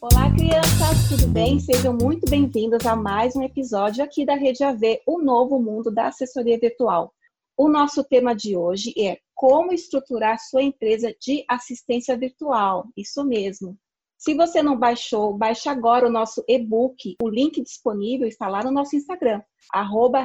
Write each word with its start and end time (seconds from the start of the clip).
Olá, 0.00 0.30
crianças, 0.36 1.08
tudo 1.08 1.26
bem? 1.32 1.58
Sejam 1.58 1.94
muito 1.94 2.30
bem-vindos 2.30 2.86
a 2.86 2.94
mais 2.94 3.34
um 3.34 3.42
episódio 3.42 4.04
aqui 4.04 4.24
da 4.24 4.36
Rede 4.36 4.62
AV, 4.62 5.00
o 5.04 5.20
novo 5.20 5.58
mundo 5.58 5.90
da 5.90 6.06
assessoria 6.06 6.56
virtual. 6.60 7.12
O 7.56 7.68
nosso 7.68 8.04
tema 8.04 8.36
de 8.36 8.56
hoje 8.56 8.94
é 8.96 9.18
como 9.34 9.72
estruturar 9.72 10.38
sua 10.38 10.62
empresa 10.62 11.12
de 11.20 11.44
assistência 11.50 12.16
virtual. 12.16 12.86
Isso 12.96 13.24
mesmo. 13.24 13.76
Se 14.16 14.32
você 14.34 14.62
não 14.62 14.78
baixou, 14.78 15.36
baixe 15.36 15.68
agora 15.68 16.06
o 16.06 16.12
nosso 16.12 16.44
e-book. 16.46 17.16
O 17.20 17.28
link 17.28 17.60
disponível 17.60 18.28
está 18.28 18.46
lá 18.46 18.62
no 18.62 18.70
nosso 18.70 18.94
Instagram, 18.94 19.42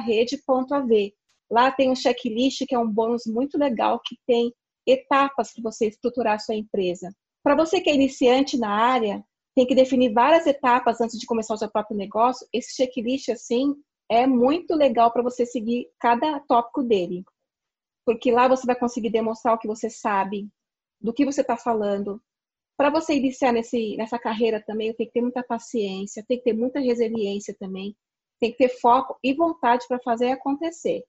rede.av. 0.00 1.12
Lá 1.50 1.70
tem 1.70 1.90
um 1.90 1.96
checklist 1.96 2.64
que 2.66 2.74
é 2.74 2.78
um 2.78 2.88
bônus 2.90 3.24
muito 3.26 3.58
legal 3.58 4.00
que 4.04 4.16
tem 4.26 4.52
etapas 4.86 5.52
para 5.52 5.62
você 5.62 5.88
estruturar 5.88 6.34
a 6.34 6.38
sua 6.38 6.54
empresa. 6.54 7.10
Para 7.42 7.56
você 7.56 7.80
que 7.80 7.90
é 7.90 7.94
iniciante 7.94 8.58
na 8.58 8.70
área, 8.70 9.24
tem 9.54 9.66
que 9.66 9.74
definir 9.74 10.12
várias 10.12 10.46
etapas 10.46 11.00
antes 11.00 11.18
de 11.18 11.26
começar 11.26 11.54
o 11.54 11.58
seu 11.58 11.70
próprio 11.70 11.96
negócio. 11.96 12.46
Esse 12.52 12.74
checklist, 12.76 13.28
assim, 13.30 13.74
é 14.08 14.26
muito 14.26 14.74
legal 14.74 15.12
para 15.12 15.22
você 15.22 15.44
seguir 15.44 15.88
cada 15.98 16.40
tópico 16.40 16.82
dele. 16.82 17.24
Porque 18.04 18.30
lá 18.30 18.48
você 18.48 18.66
vai 18.66 18.76
conseguir 18.76 19.10
demonstrar 19.10 19.54
o 19.54 19.58
que 19.58 19.68
você 19.68 19.90
sabe, 19.90 20.48
do 21.00 21.12
que 21.12 21.24
você 21.24 21.40
está 21.40 21.56
falando. 21.56 22.20
Para 22.76 22.90
você 22.90 23.14
iniciar 23.14 23.52
nesse, 23.52 23.96
nessa 23.96 24.18
carreira 24.18 24.62
também, 24.64 24.94
tem 24.94 25.06
que 25.06 25.12
ter 25.12 25.20
muita 25.20 25.42
paciência, 25.42 26.24
tem 26.26 26.38
que 26.38 26.44
ter 26.44 26.54
muita 26.54 26.80
resiliência 26.80 27.54
também, 27.58 27.94
tem 28.40 28.50
que 28.52 28.58
ter 28.58 28.68
foco 28.80 29.18
e 29.22 29.34
vontade 29.34 29.86
para 29.86 30.00
fazer 30.00 30.30
acontecer. 30.30 31.04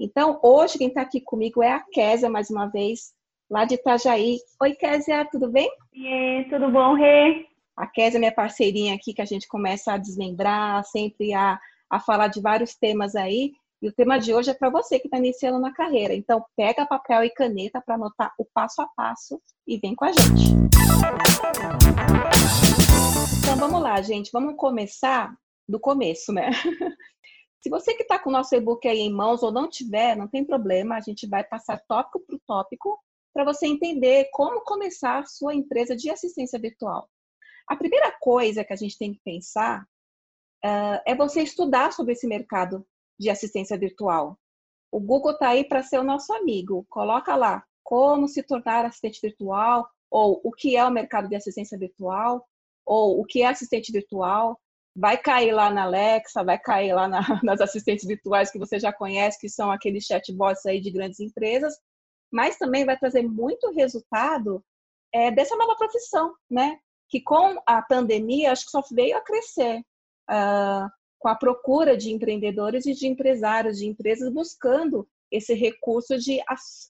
Então, 0.00 0.38
hoje, 0.44 0.78
quem 0.78 0.86
está 0.86 1.02
aqui 1.02 1.20
comigo 1.20 1.60
é 1.60 1.72
a 1.72 1.80
Késia, 1.80 2.30
mais 2.30 2.50
uma 2.50 2.66
vez, 2.66 3.12
lá 3.50 3.64
de 3.64 3.74
Itajaí. 3.74 4.38
Oi, 4.62 4.72
Késia, 4.76 5.26
tudo 5.28 5.50
bem? 5.50 5.68
E 5.92 6.46
tudo 6.48 6.70
bom, 6.70 6.94
Rê? 6.94 7.46
A 7.76 7.84
Késia 7.84 8.16
é 8.16 8.20
minha 8.20 8.34
parceirinha 8.34 8.94
aqui, 8.94 9.12
que 9.12 9.20
a 9.20 9.24
gente 9.24 9.48
começa 9.48 9.92
a 9.92 9.98
desmembrar, 9.98 10.84
sempre 10.84 11.34
a, 11.34 11.58
a 11.90 11.98
falar 11.98 12.28
de 12.28 12.40
vários 12.40 12.76
temas 12.76 13.16
aí. 13.16 13.50
E 13.82 13.88
o 13.88 13.92
tema 13.92 14.18
de 14.18 14.32
hoje 14.32 14.50
é 14.50 14.54
para 14.54 14.70
você 14.70 15.00
que 15.00 15.08
está 15.08 15.18
iniciando 15.18 15.58
na 15.58 15.72
carreira. 15.72 16.14
Então, 16.14 16.44
pega 16.56 16.86
papel 16.86 17.24
e 17.24 17.30
caneta 17.30 17.80
para 17.80 17.96
anotar 17.96 18.32
o 18.38 18.44
passo 18.44 18.80
a 18.80 18.86
passo 18.96 19.40
e 19.66 19.78
vem 19.78 19.96
com 19.96 20.04
a 20.04 20.12
gente. 20.12 20.54
Então, 23.40 23.56
vamos 23.56 23.82
lá, 23.82 24.00
gente. 24.00 24.30
Vamos 24.32 24.54
começar 24.56 25.34
do 25.68 25.80
começo, 25.80 26.32
né? 26.32 26.50
Se 27.60 27.68
você 27.68 27.94
que 27.94 28.02
está 28.02 28.18
com 28.18 28.30
o 28.30 28.32
nosso 28.32 28.54
e-book 28.54 28.86
aí 28.86 29.00
em 29.00 29.12
mãos 29.12 29.42
ou 29.42 29.50
não 29.50 29.68
tiver, 29.68 30.16
não 30.16 30.28
tem 30.28 30.44
problema, 30.44 30.96
a 30.96 31.00
gente 31.00 31.26
vai 31.26 31.42
passar 31.42 31.82
tópico 31.88 32.20
por 32.20 32.38
tópico 32.46 32.98
para 33.32 33.44
você 33.44 33.66
entender 33.66 34.28
como 34.32 34.62
começar 34.62 35.26
sua 35.26 35.54
empresa 35.54 35.96
de 35.96 36.10
assistência 36.10 36.58
virtual. 36.58 37.08
A 37.68 37.76
primeira 37.76 38.10
coisa 38.20 38.64
que 38.64 38.72
a 38.72 38.76
gente 38.76 38.96
tem 38.96 39.12
que 39.12 39.20
pensar 39.24 39.82
uh, 40.64 41.00
é 41.04 41.14
você 41.14 41.42
estudar 41.42 41.92
sobre 41.92 42.12
esse 42.12 42.26
mercado 42.26 42.86
de 43.18 43.28
assistência 43.28 43.76
virtual. 43.76 44.38
O 44.90 45.00
Google 45.00 45.32
está 45.32 45.50
aí 45.50 45.64
para 45.64 45.82
ser 45.82 45.98
o 45.98 46.04
nosso 46.04 46.32
amigo. 46.32 46.86
Coloca 46.88 47.36
lá 47.36 47.64
como 47.82 48.28
se 48.28 48.42
tornar 48.42 48.84
assistente 48.84 49.20
virtual, 49.20 49.88
ou 50.10 50.40
o 50.44 50.52
que 50.52 50.76
é 50.76 50.84
o 50.84 50.90
mercado 50.90 51.28
de 51.28 51.36
assistência 51.36 51.78
virtual, 51.78 52.46
ou 52.86 53.20
o 53.20 53.24
que 53.24 53.42
é 53.42 53.46
assistente 53.46 53.92
virtual. 53.92 54.58
Vai 54.96 55.16
cair 55.16 55.52
lá 55.52 55.70
na 55.70 55.84
Alexa, 55.84 56.42
vai 56.42 56.58
cair 56.58 56.92
lá 56.92 57.06
na, 57.08 57.20
nas 57.44 57.60
assistentes 57.60 58.06
virtuais 58.06 58.50
que 58.50 58.58
você 58.58 58.78
já 58.78 58.92
conhece, 58.92 59.38
que 59.40 59.48
são 59.48 59.70
aqueles 59.70 60.04
chatbots 60.04 60.66
aí 60.66 60.80
de 60.80 60.90
grandes 60.90 61.20
empresas, 61.20 61.74
mas 62.32 62.58
também 62.58 62.84
vai 62.84 62.98
trazer 62.98 63.22
muito 63.22 63.72
resultado 63.72 64.62
é, 65.14 65.30
dessa 65.30 65.56
nova 65.56 65.76
profissão, 65.76 66.34
né? 66.50 66.78
que 67.08 67.20
com 67.20 67.60
a 67.66 67.82
pandemia 67.82 68.52
acho 68.52 68.66
que 68.66 68.70
só 68.70 68.82
veio 68.92 69.16
a 69.16 69.20
crescer 69.20 69.80
uh, 70.30 70.88
com 71.18 71.28
a 71.28 71.34
procura 71.34 71.96
de 71.96 72.12
empreendedores 72.12 72.86
e 72.86 72.92
de 72.92 73.06
empresários, 73.06 73.78
de 73.78 73.86
empresas 73.86 74.32
buscando 74.32 75.08
esse 75.30 75.54
recurso 75.54 76.18
de 76.18 76.40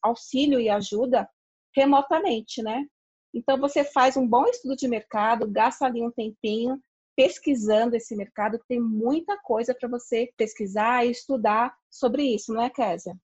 auxílio 0.02 0.60
e 0.60 0.68
ajuda 0.68 1.28
remotamente, 1.74 2.62
né? 2.62 2.84
Então 3.34 3.58
você 3.58 3.84
faz 3.84 4.16
um 4.16 4.26
bom 4.26 4.44
estudo 4.46 4.76
de 4.76 4.88
mercado, 4.88 5.50
gasta 5.50 5.86
ali 5.86 6.02
um 6.02 6.10
tempinho 6.10 6.80
pesquisando 7.18 7.96
esse 7.96 8.14
mercado, 8.14 8.60
tem 8.68 8.78
muita 8.78 9.36
coisa 9.38 9.74
para 9.74 9.88
você 9.88 10.32
pesquisar 10.36 11.04
e 11.04 11.10
estudar 11.10 11.74
sobre 11.90 12.22
isso, 12.22 12.54
não 12.54 12.62
é, 12.62 12.70
Késia? 12.70 13.16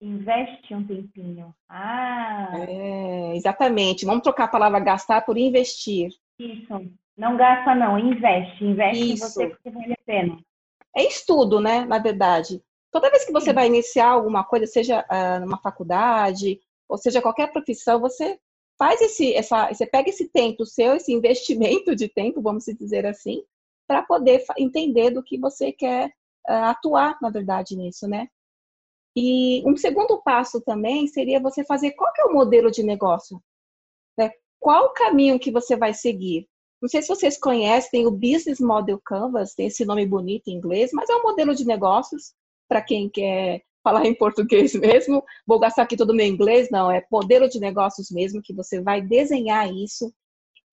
Investe 0.00 0.72
um 0.72 0.86
tempinho. 0.86 1.52
Ah! 1.68 2.52
É, 2.68 3.34
exatamente. 3.34 4.06
Vamos 4.06 4.22
trocar 4.22 4.44
a 4.44 4.48
palavra 4.48 4.78
gastar 4.78 5.22
por 5.22 5.36
investir. 5.36 6.10
Isso. 6.38 6.88
Não 7.16 7.36
gasta, 7.36 7.74
não, 7.74 7.98
investe. 7.98 8.64
Investe 8.64 9.12
Isso. 9.12 9.24
em 9.24 9.28
você 9.28 9.48
porque 9.48 9.70
vale 9.70 9.92
a 9.92 10.04
pena. 10.06 10.38
É 10.96 11.02
estudo, 11.02 11.60
né? 11.60 11.84
Na 11.84 11.98
verdade. 11.98 12.62
Toda 12.92 13.10
vez 13.10 13.24
que 13.24 13.32
você 13.32 13.50
Sim. 13.50 13.54
vai 13.54 13.66
iniciar 13.66 14.10
alguma 14.10 14.44
coisa, 14.44 14.66
seja 14.66 15.04
uh, 15.10 15.40
numa 15.40 15.58
faculdade, 15.58 16.60
ou 16.88 16.96
seja 16.96 17.20
qualquer 17.20 17.50
profissão, 17.50 17.98
você 17.98 18.38
faz 18.78 19.00
esse, 19.00 19.34
essa, 19.34 19.68
você 19.68 19.86
pega 19.86 20.10
esse 20.10 20.28
tempo 20.28 20.66
seu, 20.66 20.94
esse 20.94 21.12
investimento 21.12 21.94
de 21.94 22.08
tempo, 22.08 22.42
vamos 22.42 22.64
dizer 22.64 23.06
assim, 23.06 23.42
para 23.86 24.02
poder 24.02 24.44
entender 24.58 25.10
do 25.10 25.22
que 25.22 25.38
você 25.38 25.72
quer 25.72 26.08
uh, 26.48 26.64
atuar, 26.64 27.18
na 27.20 27.30
verdade, 27.30 27.76
nisso, 27.76 28.08
né? 28.08 28.28
E 29.14 29.62
um 29.66 29.76
segundo 29.76 30.22
passo 30.22 30.60
também 30.60 31.06
seria 31.06 31.40
você 31.40 31.64
fazer 31.64 31.92
qual 31.92 32.12
é 32.18 32.24
o 32.24 32.32
modelo 32.32 32.70
de 32.70 32.82
negócio. 32.82 33.42
Né? 34.16 34.30
qual 34.62 34.86
o 34.86 34.92
caminho 34.92 35.40
que 35.40 35.50
você 35.50 35.76
vai 35.76 35.92
seguir. 35.92 36.48
Não 36.80 36.88
sei 36.88 37.02
se 37.02 37.08
vocês 37.08 37.36
conhecem 37.38 38.06
o 38.06 38.12
Business 38.12 38.60
Model 38.60 39.00
Canvas, 39.04 39.54
tem 39.54 39.66
esse 39.66 39.84
nome 39.84 40.06
bonito 40.06 40.48
em 40.48 40.54
inglês, 40.54 40.90
mas 40.92 41.10
é 41.10 41.16
um 41.16 41.22
modelo 41.22 41.54
de 41.54 41.64
negócios 41.64 42.32
para 42.68 42.80
quem 42.80 43.10
quer 43.10 43.62
falar 43.82 44.06
em 44.06 44.14
português 44.14 44.74
mesmo. 44.74 45.22
Vou 45.46 45.58
gastar 45.58 45.82
aqui 45.82 45.96
todo 45.96 46.10
o 46.10 46.14
meu 46.14 46.26
inglês, 46.26 46.68
não, 46.70 46.90
é 46.90 47.04
modelo 47.10 47.48
de 47.48 47.60
negócios 47.60 48.10
mesmo, 48.10 48.42
que 48.42 48.54
você 48.54 48.80
vai 48.80 49.00
desenhar 49.00 49.72
isso. 49.72 50.12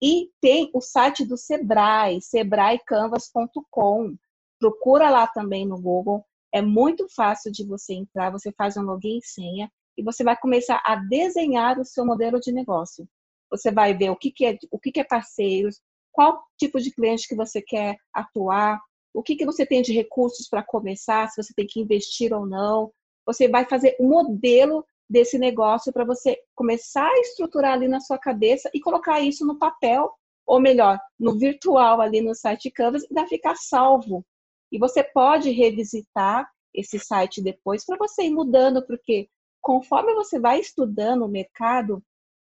E 0.02 0.30
tem 0.40 0.70
o 0.72 0.80
site 0.80 1.26
do 1.26 1.36
Sebrae, 1.36 2.22
sebraecanvas.com. 2.22 4.16
Procura 4.58 5.10
lá 5.10 5.26
também 5.26 5.66
no 5.66 5.80
Google. 5.80 6.24
É 6.52 6.62
muito 6.62 7.06
fácil 7.14 7.52
de 7.52 7.64
você 7.64 7.94
entrar, 7.94 8.30
você 8.30 8.50
faz 8.52 8.76
um 8.76 8.82
login 8.82 9.18
e 9.18 9.24
senha 9.24 9.70
e 9.96 10.02
você 10.02 10.24
vai 10.24 10.36
começar 10.36 10.82
a 10.84 10.96
desenhar 10.96 11.78
o 11.78 11.84
seu 11.84 12.04
modelo 12.04 12.40
de 12.40 12.50
negócio. 12.50 13.06
Você 13.50 13.70
vai 13.70 13.96
ver 13.96 14.10
o 14.10 14.16
que, 14.16 14.30
que 14.30 14.46
é 14.46 14.58
o 14.70 14.78
que, 14.78 14.90
que 14.90 15.00
é 15.00 15.04
parceiros, 15.04 15.80
qual 16.10 16.42
tipo 16.58 16.80
de 16.80 16.90
cliente 16.90 17.28
que 17.28 17.36
você 17.36 17.60
quer 17.60 17.96
atuar, 18.12 18.80
o 19.12 19.22
que, 19.22 19.36
que 19.36 19.44
você 19.44 19.66
tem 19.66 19.82
de 19.82 19.92
recursos 19.92 20.48
para 20.48 20.62
começar, 20.62 21.28
se 21.28 21.42
você 21.42 21.52
tem 21.54 21.66
que 21.66 21.80
investir 21.80 22.32
ou 22.32 22.46
não. 22.46 22.92
Você 23.26 23.48
vai 23.48 23.64
fazer 23.64 23.96
um 24.00 24.08
modelo 24.08 24.84
desse 25.08 25.38
negócio 25.38 25.92
para 25.92 26.04
você 26.04 26.38
começar 26.54 27.08
a 27.08 27.20
estruturar 27.20 27.72
ali 27.72 27.88
na 27.88 28.00
sua 28.00 28.18
cabeça 28.18 28.70
e 28.72 28.80
colocar 28.80 29.20
isso 29.20 29.46
no 29.46 29.58
papel, 29.58 30.12
ou 30.46 30.60
melhor, 30.60 30.98
no 31.18 31.36
virtual 31.36 32.00
ali 32.00 32.20
no 32.20 32.34
site 32.34 32.70
Canvas 32.70 33.04
e 33.04 33.14
vai 33.14 33.26
ficar 33.26 33.56
salvo. 33.56 34.24
E 34.70 34.78
você 34.78 35.02
pode 35.02 35.50
revisitar 35.50 36.48
esse 36.72 36.98
site 36.98 37.42
depois 37.42 37.84
para 37.84 37.96
você 37.96 38.22
ir 38.22 38.30
mudando, 38.30 38.86
porque 38.86 39.28
conforme 39.60 40.14
você 40.14 40.38
vai 40.38 40.60
estudando 40.60 41.24
o 41.24 41.28
mercado, 41.28 42.02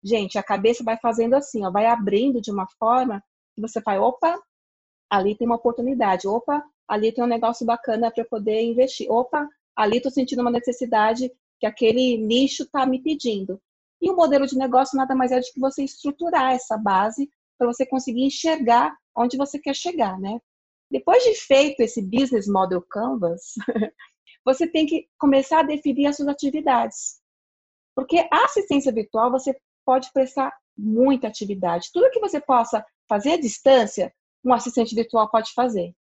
Gente, 0.03 0.39
a 0.39 0.43
cabeça 0.43 0.83
vai 0.83 0.97
fazendo 0.97 1.35
assim, 1.35 1.65
ó, 1.65 1.71
vai 1.71 1.87
abrindo 1.87 2.41
de 2.41 2.51
uma 2.51 2.67
forma 2.79 3.23
que 3.55 3.61
você 3.61 3.83
faz, 3.83 4.01
opa, 4.01 4.41
ali 5.11 5.37
tem 5.37 5.47
uma 5.47 5.57
oportunidade, 5.57 6.27
opa, 6.27 6.65
ali 6.89 7.13
tem 7.13 7.23
um 7.23 7.27
negócio 7.27 7.67
bacana 7.67 8.11
para 8.11 8.25
poder 8.25 8.63
investir, 8.63 9.11
opa, 9.11 9.47
ali 9.77 9.99
estou 9.99 10.11
sentindo 10.11 10.41
uma 10.41 10.51
necessidade 10.51 11.31
que 11.59 11.67
aquele 11.67 12.17
nicho 12.17 12.65
está 12.65 12.87
me 12.87 13.03
pedindo. 13.03 13.61
E 14.01 14.11
o 14.11 14.17
modelo 14.17 14.47
de 14.47 14.57
negócio 14.57 14.97
nada 14.97 15.15
mais 15.15 15.31
é 15.31 15.39
do 15.39 15.47
que 15.53 15.61
você 15.61 15.85
estruturar 15.85 16.53
essa 16.53 16.77
base 16.77 17.31
para 17.59 17.67
você 17.67 17.85
conseguir 17.85 18.25
enxergar 18.25 18.97
onde 19.15 19.37
você 19.37 19.59
quer 19.59 19.75
chegar, 19.75 20.19
né? 20.19 20.41
Depois 20.91 21.23
de 21.23 21.35
feito 21.35 21.81
esse 21.81 22.03
business 22.03 22.49
model 22.49 22.83
canvas, 22.83 23.55
você 24.45 24.67
tem 24.67 24.87
que 24.87 25.07
começar 25.19 25.61
a 25.61 25.65
definir 25.65 26.07
as 26.07 26.17
suas 26.17 26.29
atividades. 26.29 27.21
Porque 27.95 28.27
a 28.33 28.45
assistência 28.45 28.91
virtual 28.91 29.31
você 29.31 29.55
pode 29.85 30.11
prestar 30.13 30.53
muita 30.77 31.29
atividade. 31.29 31.91
Tudo 31.93 32.11
que 32.11 32.21
você 32.21 32.41
possa 32.41 32.85
fazer 33.09 33.33
à 33.33 33.41
distância, 33.41 34.13
um 34.45 34.55
assistente 34.55 34.95
virtual 34.95 35.31
pode 35.31 35.53
fazer. 35.53 35.95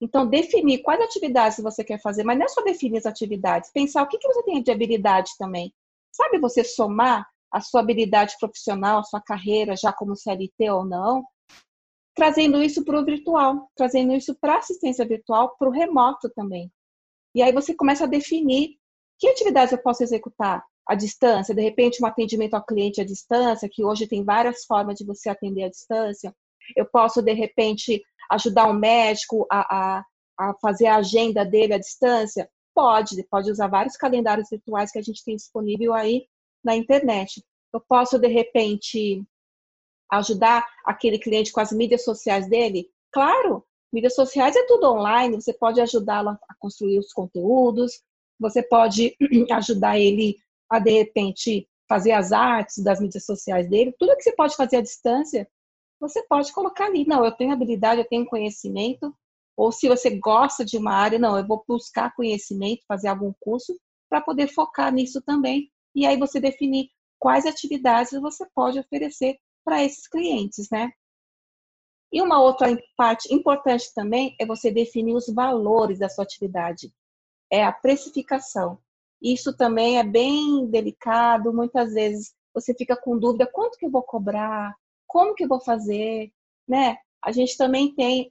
Então, 0.00 0.26
definir 0.26 0.82
quais 0.82 1.00
atividades 1.00 1.58
você 1.58 1.84
quer 1.84 2.00
fazer, 2.00 2.24
mas 2.24 2.38
não 2.38 2.46
é 2.46 2.48
só 2.48 2.62
definir 2.62 2.98
as 2.98 3.06
atividades, 3.06 3.70
pensar 3.70 4.02
o 4.02 4.08
que, 4.08 4.18
que 4.18 4.26
você 4.26 4.42
tem 4.44 4.62
de 4.62 4.70
habilidade 4.70 5.32
também. 5.38 5.72
Sabe 6.10 6.38
você 6.38 6.64
somar 6.64 7.28
a 7.52 7.60
sua 7.60 7.80
habilidade 7.80 8.36
profissional, 8.38 9.00
a 9.00 9.04
sua 9.04 9.20
carreira, 9.20 9.76
já 9.76 9.92
como 9.92 10.16
CLT 10.16 10.70
ou 10.70 10.84
não, 10.84 11.24
trazendo 12.14 12.62
isso 12.62 12.84
para 12.84 12.98
o 12.98 13.04
virtual, 13.04 13.70
trazendo 13.74 14.14
isso 14.14 14.34
para 14.34 14.58
assistência 14.58 15.06
virtual, 15.06 15.56
para 15.58 15.68
o 15.68 15.72
remoto 15.72 16.30
também. 16.30 16.70
E 17.34 17.42
aí 17.42 17.52
você 17.52 17.74
começa 17.74 18.04
a 18.04 18.08
definir 18.08 18.76
que 19.18 19.28
atividades 19.28 19.72
eu 19.72 19.78
posso 19.78 20.02
executar, 20.02 20.64
à 20.86 20.94
distância, 20.96 21.54
de 21.54 21.62
repente 21.62 22.02
um 22.02 22.06
atendimento 22.06 22.54
ao 22.54 22.64
cliente 22.64 23.00
à 23.00 23.04
distância, 23.04 23.68
que 23.70 23.84
hoje 23.84 24.08
tem 24.08 24.24
várias 24.24 24.64
formas 24.64 24.96
de 24.96 25.04
você 25.04 25.28
atender 25.28 25.62
à 25.62 25.68
distância. 25.68 26.34
Eu 26.76 26.86
posso, 26.86 27.22
de 27.22 27.32
repente, 27.32 28.02
ajudar 28.30 28.68
um 28.68 28.72
médico 28.72 29.46
a, 29.50 29.98
a, 29.98 30.04
a 30.38 30.54
fazer 30.60 30.86
a 30.86 30.96
agenda 30.96 31.44
dele 31.44 31.74
à 31.74 31.78
distância? 31.78 32.48
Pode, 32.74 33.22
pode 33.30 33.50
usar 33.50 33.68
vários 33.68 33.96
calendários 33.96 34.48
virtuais 34.50 34.90
que 34.90 34.98
a 34.98 35.02
gente 35.02 35.24
tem 35.24 35.36
disponível 35.36 35.92
aí 35.92 36.26
na 36.64 36.76
internet. 36.76 37.44
Eu 37.72 37.80
posso, 37.80 38.18
de 38.18 38.28
repente, 38.28 39.24
ajudar 40.10 40.66
aquele 40.84 41.18
cliente 41.18 41.52
com 41.52 41.60
as 41.60 41.72
mídias 41.72 42.04
sociais 42.04 42.48
dele? 42.48 42.88
Claro, 43.12 43.64
mídias 43.92 44.14
sociais 44.14 44.56
é 44.56 44.66
tudo 44.66 44.90
online, 44.90 45.40
você 45.40 45.52
pode 45.52 45.80
ajudá-lo 45.80 46.30
a 46.30 46.54
construir 46.58 46.98
os 46.98 47.12
conteúdos, 47.12 48.02
você 48.38 48.62
pode 48.62 49.16
ajudar 49.52 49.98
ele 49.98 50.36
a, 50.68 50.78
de 50.78 50.90
repente, 50.90 51.68
fazer 51.88 52.12
as 52.12 52.32
artes 52.32 52.82
das 52.82 53.00
mídias 53.00 53.24
sociais 53.24 53.68
dele, 53.68 53.94
tudo 53.98 54.16
que 54.16 54.22
você 54.22 54.32
pode 54.32 54.54
fazer 54.54 54.76
à 54.76 54.80
distância, 54.80 55.48
você 56.00 56.22
pode 56.22 56.52
colocar 56.52 56.86
ali. 56.86 57.06
Não, 57.06 57.24
eu 57.24 57.32
tenho 57.32 57.52
habilidade, 57.52 58.00
eu 58.00 58.08
tenho 58.08 58.26
conhecimento, 58.26 59.14
ou 59.56 59.70
se 59.70 59.88
você 59.88 60.18
gosta 60.18 60.64
de 60.64 60.78
uma 60.78 60.94
área, 60.94 61.18
não, 61.18 61.36
eu 61.36 61.46
vou 61.46 61.62
buscar 61.68 62.14
conhecimento, 62.14 62.84
fazer 62.88 63.08
algum 63.08 63.32
curso 63.38 63.78
para 64.08 64.20
poder 64.20 64.48
focar 64.48 64.92
nisso 64.92 65.20
também. 65.22 65.70
E 65.94 66.06
aí 66.06 66.16
você 66.16 66.40
definir 66.40 66.90
quais 67.18 67.44
atividades 67.44 68.18
você 68.20 68.46
pode 68.54 68.78
oferecer 68.78 69.38
para 69.64 69.84
esses 69.84 70.08
clientes, 70.08 70.68
né? 70.70 70.90
E 72.12 72.20
uma 72.20 72.40
outra 72.40 72.68
parte 72.96 73.32
importante 73.32 73.92
também 73.94 74.34
é 74.40 74.46
você 74.46 74.70
definir 74.70 75.14
os 75.14 75.26
valores 75.28 75.98
da 75.98 76.08
sua 76.08 76.24
atividade. 76.24 76.92
É 77.52 77.62
a 77.62 77.70
precificação. 77.70 78.78
Isso 79.22 79.56
também 79.56 79.98
é 79.98 80.02
bem 80.02 80.66
delicado. 80.66 81.52
Muitas 81.52 81.92
vezes 81.92 82.34
você 82.54 82.74
fica 82.74 82.96
com 82.96 83.18
dúvida: 83.18 83.46
quanto 83.46 83.76
que 83.78 83.86
eu 83.86 83.90
vou 83.90 84.02
cobrar? 84.02 84.74
Como 85.10 85.34
que 85.34 85.42
eu 85.42 85.48
vou 85.48 85.60
fazer? 85.60 86.30
Né? 86.68 86.96
A 87.22 87.32
gente 87.32 87.56
também 87.56 87.92
tem 87.94 88.30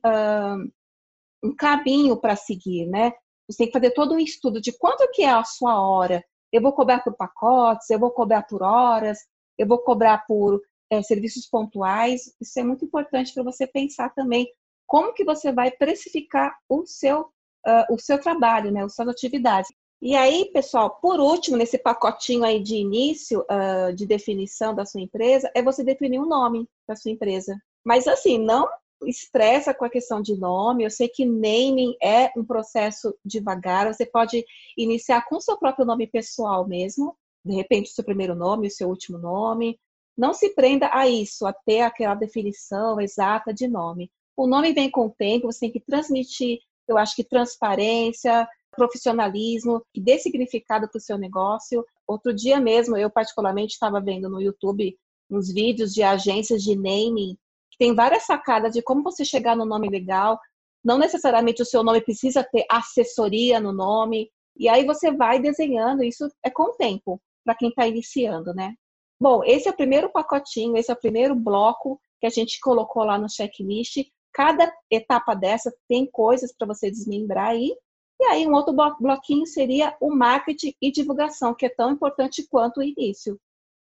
um 1.43 1.53
caminho 1.53 2.15
para 2.17 2.37
seguir, 2.37 2.87
né? 2.87 3.11
Você 3.49 3.57
tem 3.57 3.67
que 3.67 3.73
fazer 3.73 3.91
todo 3.91 4.13
um 4.13 4.19
estudo 4.19 4.61
de 4.61 4.71
quanto 4.77 5.09
que 5.11 5.23
é 5.23 5.29
a 5.29 5.43
sua 5.43 5.81
hora. 5.81 6.23
Eu 6.53 6.61
vou 6.61 6.71
cobrar 6.71 7.03
por 7.03 7.15
pacotes, 7.15 7.89
eu 7.89 7.99
vou 7.99 8.11
cobrar 8.11 8.43
por 8.43 8.63
horas, 8.63 9.19
eu 9.57 9.67
vou 9.67 9.79
cobrar 9.79 10.25
por 10.25 10.61
é, 10.89 11.01
serviços 11.01 11.47
pontuais. 11.47 12.33
Isso 12.39 12.59
é 12.59 12.63
muito 12.63 12.85
importante 12.85 13.33
para 13.33 13.43
você 13.43 13.67
pensar 13.67 14.13
também 14.13 14.47
como 14.87 15.13
que 15.13 15.25
você 15.25 15.51
vai 15.51 15.69
precificar 15.69 16.55
o 16.69 16.85
seu, 16.85 17.21
uh, 17.21 17.93
o 17.93 17.99
seu 17.99 18.19
trabalho, 18.19 18.71
né, 18.71 18.83
as 18.83 18.95
suas 18.95 19.09
atividades. 19.09 19.69
E 20.01 20.15
aí, 20.15 20.49
pessoal, 20.53 20.97
por 21.01 21.19
último, 21.19 21.57
nesse 21.57 21.77
pacotinho 21.77 22.45
aí 22.45 22.61
de 22.61 22.75
início, 22.75 23.41
uh, 23.41 23.93
de 23.93 24.05
definição 24.05 24.73
da 24.73 24.85
sua 24.85 25.01
empresa, 25.01 25.51
é 25.53 25.61
você 25.61 25.83
definir 25.83 26.19
um 26.19 26.25
nome 26.25 26.67
da 26.87 26.95
sua 26.95 27.11
empresa. 27.11 27.59
Mas 27.83 28.07
assim, 28.07 28.37
não 28.37 28.67
estressa 29.05 29.73
com 29.73 29.85
a 29.85 29.89
questão 29.89 30.21
de 30.21 30.35
nome. 30.37 30.83
Eu 30.83 30.89
sei 30.89 31.09
que 31.09 31.25
naming 31.25 31.95
é 32.01 32.31
um 32.37 32.45
processo 32.45 33.13
devagar. 33.25 33.93
Você 33.93 34.05
pode 34.05 34.43
iniciar 34.77 35.25
com 35.27 35.35
o 35.35 35.41
seu 35.41 35.57
próprio 35.57 35.85
nome 35.85 36.07
pessoal 36.07 36.67
mesmo, 36.67 37.15
de 37.43 37.55
repente 37.55 37.91
o 37.91 37.93
seu 37.93 38.03
primeiro 38.03 38.35
nome, 38.35 38.67
o 38.67 38.71
seu 38.71 38.89
último 38.89 39.17
nome. 39.17 39.79
Não 40.17 40.33
se 40.33 40.53
prenda 40.53 40.89
a 40.93 41.07
isso, 41.07 41.45
a 41.45 41.53
ter 41.53 41.81
aquela 41.81 42.15
definição 42.15 42.99
exata 42.99 43.53
de 43.53 43.67
nome. 43.67 44.11
O 44.35 44.47
nome 44.47 44.73
vem 44.73 44.89
com 44.89 45.07
o 45.07 45.15
tempo, 45.17 45.51
você 45.51 45.61
tem 45.61 45.71
que 45.71 45.79
transmitir, 45.79 46.59
eu 46.87 46.97
acho 46.97 47.15
que 47.15 47.23
transparência, 47.23 48.47
profissionalismo, 48.71 49.83
que 49.93 50.01
dê 50.01 50.17
significado 50.17 50.89
para 50.89 50.97
o 50.97 51.01
seu 51.01 51.17
negócio. 51.17 51.85
Outro 52.07 52.33
dia 52.33 52.59
mesmo, 52.59 52.97
eu 52.97 53.09
particularmente 53.09 53.73
estava 53.73 54.01
vendo 54.01 54.29
no 54.29 54.41
YouTube 54.41 54.97
uns 55.29 55.53
vídeos 55.53 55.93
de 55.93 56.01
agências 56.01 56.63
de 56.63 56.75
naming, 56.75 57.37
que 57.71 57.77
tem 57.77 57.93
várias 57.93 58.23
sacadas 58.23 58.73
de 58.73 58.81
como 58.81 59.03
você 59.03 59.23
chegar 59.23 59.55
no 59.55 59.65
nome 59.65 59.89
legal. 59.89 60.39
Não 60.83 60.97
necessariamente 60.97 61.61
o 61.61 61.65
seu 61.65 61.83
nome 61.83 62.01
precisa 62.01 62.43
ter 62.43 62.65
assessoria 62.69 63.59
no 63.59 63.71
nome. 63.71 64.29
E 64.57 64.67
aí 64.67 64.85
você 64.85 65.11
vai 65.11 65.39
desenhando, 65.39 66.03
isso 66.03 66.27
é 66.43 66.49
com 66.49 66.63
o 66.63 66.73
tempo, 66.73 67.21
para 67.45 67.55
quem 67.55 67.69
está 67.69 67.87
iniciando, 67.87 68.53
né? 68.53 68.73
Bom, 69.21 69.43
esse 69.43 69.67
é 69.67 69.71
o 69.71 69.75
primeiro 69.75 70.09
pacotinho, 70.11 70.77
esse 70.77 70.89
é 70.89 70.93
o 70.93 70.99
primeiro 70.99 71.35
bloco 71.35 71.99
que 72.19 72.27
a 72.27 72.29
gente 72.29 72.59
colocou 72.59 73.03
lá 73.03 73.17
no 73.17 73.29
checklist. 73.29 73.97
Cada 74.33 74.71
etapa 74.89 75.33
dessa 75.33 75.73
tem 75.87 76.09
coisas 76.09 76.53
para 76.55 76.67
você 76.67 76.89
desmembrar 76.89 77.49
aí. 77.49 77.75
E 78.19 78.25
aí, 78.25 78.47
um 78.47 78.53
outro 78.53 78.75
bloquinho 78.99 79.45
seria 79.45 79.95
o 80.01 80.13
marketing 80.13 80.73
e 80.81 80.91
divulgação, 80.91 81.55
que 81.55 81.65
é 81.65 81.69
tão 81.69 81.91
importante 81.91 82.45
quanto 82.49 82.79
o 82.79 82.83
início. 82.83 83.39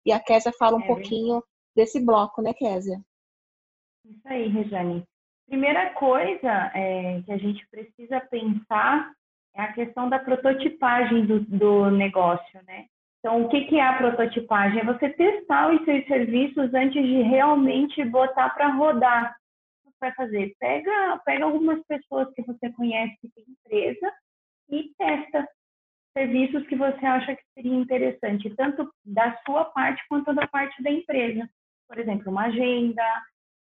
E 0.07 0.13
a 0.13 0.21
Késia 0.21 0.53
fala 0.53 0.77
um 0.77 0.83
é 0.83 0.87
pouquinho 0.87 1.43
desse 1.75 2.05
bloco, 2.05 2.41
né, 2.41 2.55
Késia? 2.55 3.01
Isso 4.05 4.27
aí, 4.27 4.49
Rejane. 4.49 5.05
Primeira 5.49 5.91
coisa 5.95 6.71
é, 6.75 7.21
que 7.23 7.33
a 7.33 7.37
gente 7.37 7.67
precisa 7.71 8.21
pensar 8.21 9.13
é 9.55 9.63
a 9.63 9.73
questão 9.73 10.09
da 10.09 10.19
prototipagem 10.19 11.27
do, 11.27 11.41
do 11.41 11.91
negócio, 11.91 12.61
né? 12.67 12.87
Então, 13.19 13.45
o 13.45 13.49
que, 13.49 13.77
é 13.77 13.83
a 13.83 13.99
prototipagem? 13.99 14.81
É 14.81 14.85
você 14.85 15.11
testar 15.11 15.75
os 15.75 15.85
seus 15.85 16.07
serviços 16.07 16.73
antes 16.73 17.03
de 17.03 17.21
realmente 17.23 18.03
botar 18.05 18.51
para 18.51 18.69
rodar. 18.69 19.37
Vai 20.01 20.13
fazer? 20.15 20.55
Pega, 20.59 21.21
pega 21.25 21.45
algumas 21.45 21.85
pessoas 21.87 22.33
que 22.35 22.43
você 22.43 22.73
conhece 22.73 23.17
que 23.21 23.29
tem 23.35 23.45
empresa 23.49 24.13
e 24.71 24.95
testa 24.97 25.47
serviços 26.17 26.67
que 26.67 26.75
você 26.75 27.07
acha 27.07 27.37
que 27.37 27.43
seria 27.55 27.75
interessante, 27.75 28.51
tanto 28.57 28.91
da 29.05 29.37
sua 29.47 29.65
parte 29.67 30.03
quanto 30.09 30.35
da 30.35 30.47
parte 30.49 30.83
da 30.83 30.91
empresa. 30.91 31.49
Por 31.87 31.99
exemplo, 31.99 32.31
uma 32.31 32.47
agenda, 32.47 33.03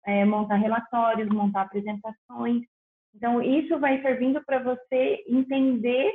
é, 0.05 0.23
montar 0.23 0.55
relatórios, 0.55 1.27
montar 1.29 1.63
apresentações. 1.63 2.63
Então, 3.13 3.41
isso 3.41 3.77
vai 3.79 4.01
servindo 4.01 4.43
para 4.45 4.59
você 4.59 5.23
entender 5.27 6.13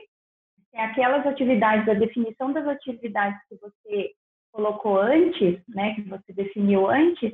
é 0.74 0.84
aquelas 0.84 1.26
atividades, 1.26 1.86
a 1.86 1.94
definição 1.94 2.52
das 2.52 2.66
atividades 2.66 3.38
que 3.46 3.56
você 3.56 4.12
colocou 4.50 4.98
antes, 4.98 5.62
né, 5.69 5.94
que 5.94 6.02
você 6.02 6.32
definiu 6.32 6.88
antes, 6.88 7.32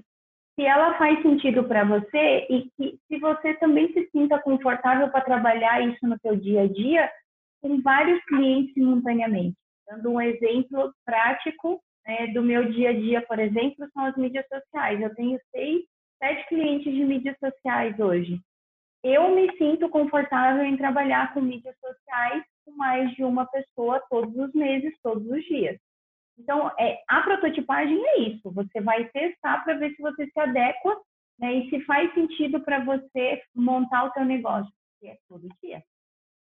se 0.58 0.66
ela 0.66 0.98
faz 0.98 1.22
sentido 1.22 1.62
para 1.62 1.84
você 1.84 2.44
e 2.50 2.68
que 2.76 2.98
se 3.06 3.18
você 3.20 3.54
também 3.54 3.92
se 3.92 4.10
sinta 4.10 4.40
confortável 4.40 5.08
para 5.08 5.24
trabalhar 5.24 5.86
isso 5.86 6.04
no 6.04 6.18
seu 6.18 6.34
dia 6.34 6.62
a 6.62 6.66
dia 6.66 7.08
com 7.62 7.80
vários 7.80 8.20
clientes 8.24 8.74
simultaneamente. 8.74 9.56
Dando 9.88 10.10
um 10.10 10.20
exemplo 10.20 10.92
prático 11.04 11.80
né, 12.04 12.26
do 12.34 12.42
meu 12.42 12.72
dia 12.72 12.90
a 12.90 12.92
dia, 12.92 13.22
por 13.22 13.38
exemplo, 13.38 13.88
são 13.94 14.04
as 14.04 14.16
mídias 14.16 14.44
sociais. 14.48 15.00
Eu 15.00 15.14
tenho 15.14 15.38
seis, 15.52 15.84
sete 16.18 16.48
clientes 16.48 16.92
de 16.92 17.04
mídias 17.04 17.36
sociais 17.38 17.96
hoje. 18.00 18.40
Eu 19.04 19.32
me 19.36 19.56
sinto 19.58 19.88
confortável 19.88 20.64
em 20.64 20.76
trabalhar 20.76 21.32
com 21.34 21.40
mídias 21.40 21.76
sociais 21.78 22.42
com 22.64 22.72
mais 22.72 23.12
de 23.12 23.22
uma 23.22 23.46
pessoa 23.46 24.02
todos 24.10 24.36
os 24.36 24.52
meses, 24.54 24.92
todos 25.04 25.24
os 25.30 25.44
dias. 25.44 25.78
Então, 26.38 26.70
é, 26.78 27.02
a 27.08 27.22
prototipagem 27.22 28.00
é 28.06 28.20
isso. 28.20 28.50
Você 28.52 28.80
vai 28.80 29.04
testar 29.08 29.64
para 29.64 29.74
ver 29.74 29.94
se 29.94 30.02
você 30.02 30.26
se 30.26 30.40
adequa 30.40 30.96
né, 31.38 31.54
e 31.54 31.70
se 31.70 31.80
faz 31.84 32.12
sentido 32.14 32.60
para 32.60 32.84
você 32.84 33.42
montar 33.54 34.04
o 34.04 34.12
seu 34.12 34.24
negócio, 34.24 34.72
que 35.00 35.08
é 35.08 35.16
todo 35.28 35.48
dia. 35.62 35.82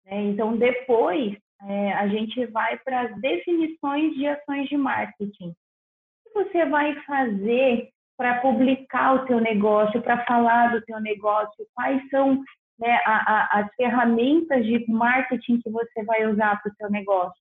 Né? 0.05 0.21
Então, 0.23 0.55
depois, 0.55 1.35
é, 1.63 1.93
a 1.93 2.07
gente 2.07 2.45
vai 2.47 2.77
para 2.79 3.01
as 3.01 3.21
definições 3.21 4.13
de 4.13 4.27
ações 4.27 4.69
de 4.69 4.77
marketing. 4.77 5.49
O 5.49 6.29
que 6.29 6.33
você 6.33 6.65
vai 6.65 6.95
fazer 7.03 7.89
para 8.17 8.39
publicar 8.39 9.13
o 9.13 9.27
seu 9.27 9.39
negócio, 9.39 10.01
para 10.01 10.23
falar 10.25 10.71
do 10.71 10.85
seu 10.85 10.99
negócio? 10.99 11.65
Quais 11.73 12.07
são 12.09 12.43
né, 12.81 12.99
a, 13.05 13.33
a, 13.33 13.59
as 13.59 13.75
ferramentas 13.75 14.65
de 14.65 14.83
marketing 14.91 15.61
que 15.61 15.69
você 15.69 16.03
vai 16.03 16.25
usar 16.25 16.59
para 16.61 16.71
o 16.71 16.75
seu 16.75 16.89
negócio. 16.89 17.39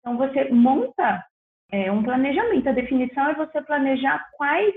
Então, 0.00 0.16
você 0.16 0.50
monta 0.50 1.24
é, 1.70 1.90
um 1.90 2.02
planejamento. 2.02 2.68
A 2.68 2.72
definição 2.72 3.28
é 3.28 3.34
você 3.34 3.62
planejar 3.62 4.28
quais 4.32 4.74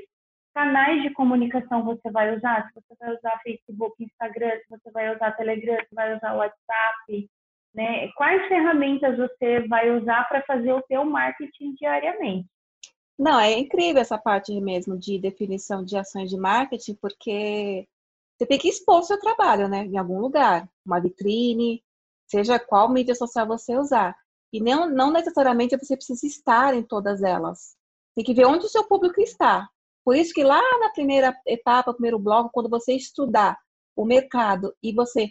canais 0.54 1.02
de 1.02 1.10
comunicação 1.12 1.84
você 1.84 2.12
vai 2.12 2.36
usar. 2.36 2.68
Se 2.68 2.74
você 2.76 2.96
vai 3.00 3.16
usar 3.16 3.42
Facebook, 3.44 4.04
Instagram, 4.04 4.52
se 4.52 4.70
você 4.70 4.92
vai 4.92 5.14
usar 5.14 5.32
Telegram, 5.32 5.78
se 5.78 5.96
vai 5.96 6.16
usar 6.16 6.36
WhatsApp, 6.36 7.30
né? 7.74 8.08
Quais 8.16 8.48
ferramentas 8.48 9.18
você 9.18 9.68
vai 9.68 9.90
usar 9.98 10.28
para 10.30 10.44
fazer 10.44 10.74
o 10.74 10.84
seu 10.88 11.04
marketing 11.04 11.74
diariamente? 11.74 12.48
Não, 13.18 13.40
é 13.40 13.54
incrível 13.54 14.02
essa 14.02 14.18
parte 14.18 14.60
mesmo 14.60 14.98
de 14.98 15.20
definição 15.20 15.84
de 15.84 15.98
ações 15.98 16.30
de 16.30 16.38
marketing, 16.38 16.96
porque 16.96 17.88
você 18.38 18.46
tem 18.46 18.60
que 18.60 18.70
expor 18.70 19.00
o 19.00 19.04
seu 19.04 19.20
trabalho, 19.20 19.68
né? 19.68 19.86
Em 19.86 19.98
algum 19.98 20.20
lugar, 20.20 20.68
uma 20.86 21.00
vitrine, 21.00 21.84
seja 22.28 22.60
qual 22.60 22.90
mídia 22.90 23.16
social 23.16 23.48
você 23.48 23.76
usar. 23.78 24.16
E 24.54 24.62
não, 24.62 24.88
não 24.88 25.12
necessariamente 25.12 25.76
você 25.76 25.96
precisa 25.96 26.28
estar 26.28 26.76
em 26.76 26.84
todas 26.84 27.24
elas. 27.24 27.76
Tem 28.16 28.24
que 28.24 28.36
ver 28.36 28.46
onde 28.46 28.66
o 28.66 28.70
seu 28.70 28.88
público 28.88 29.20
está. 29.20 29.68
Por 30.06 30.16
isso 30.16 30.34
que 30.34 30.44
lá 30.44 30.62
na 30.80 30.92
primeira 30.92 31.36
etapa, 31.48 31.94
primeiro 31.94 32.20
bloco, 32.20 32.52
quando 32.54 32.70
você 32.70 32.94
estudar 32.94 33.58
o 33.96 34.06
mercado 34.06 34.72
e 34.84 34.94
você 34.94 35.30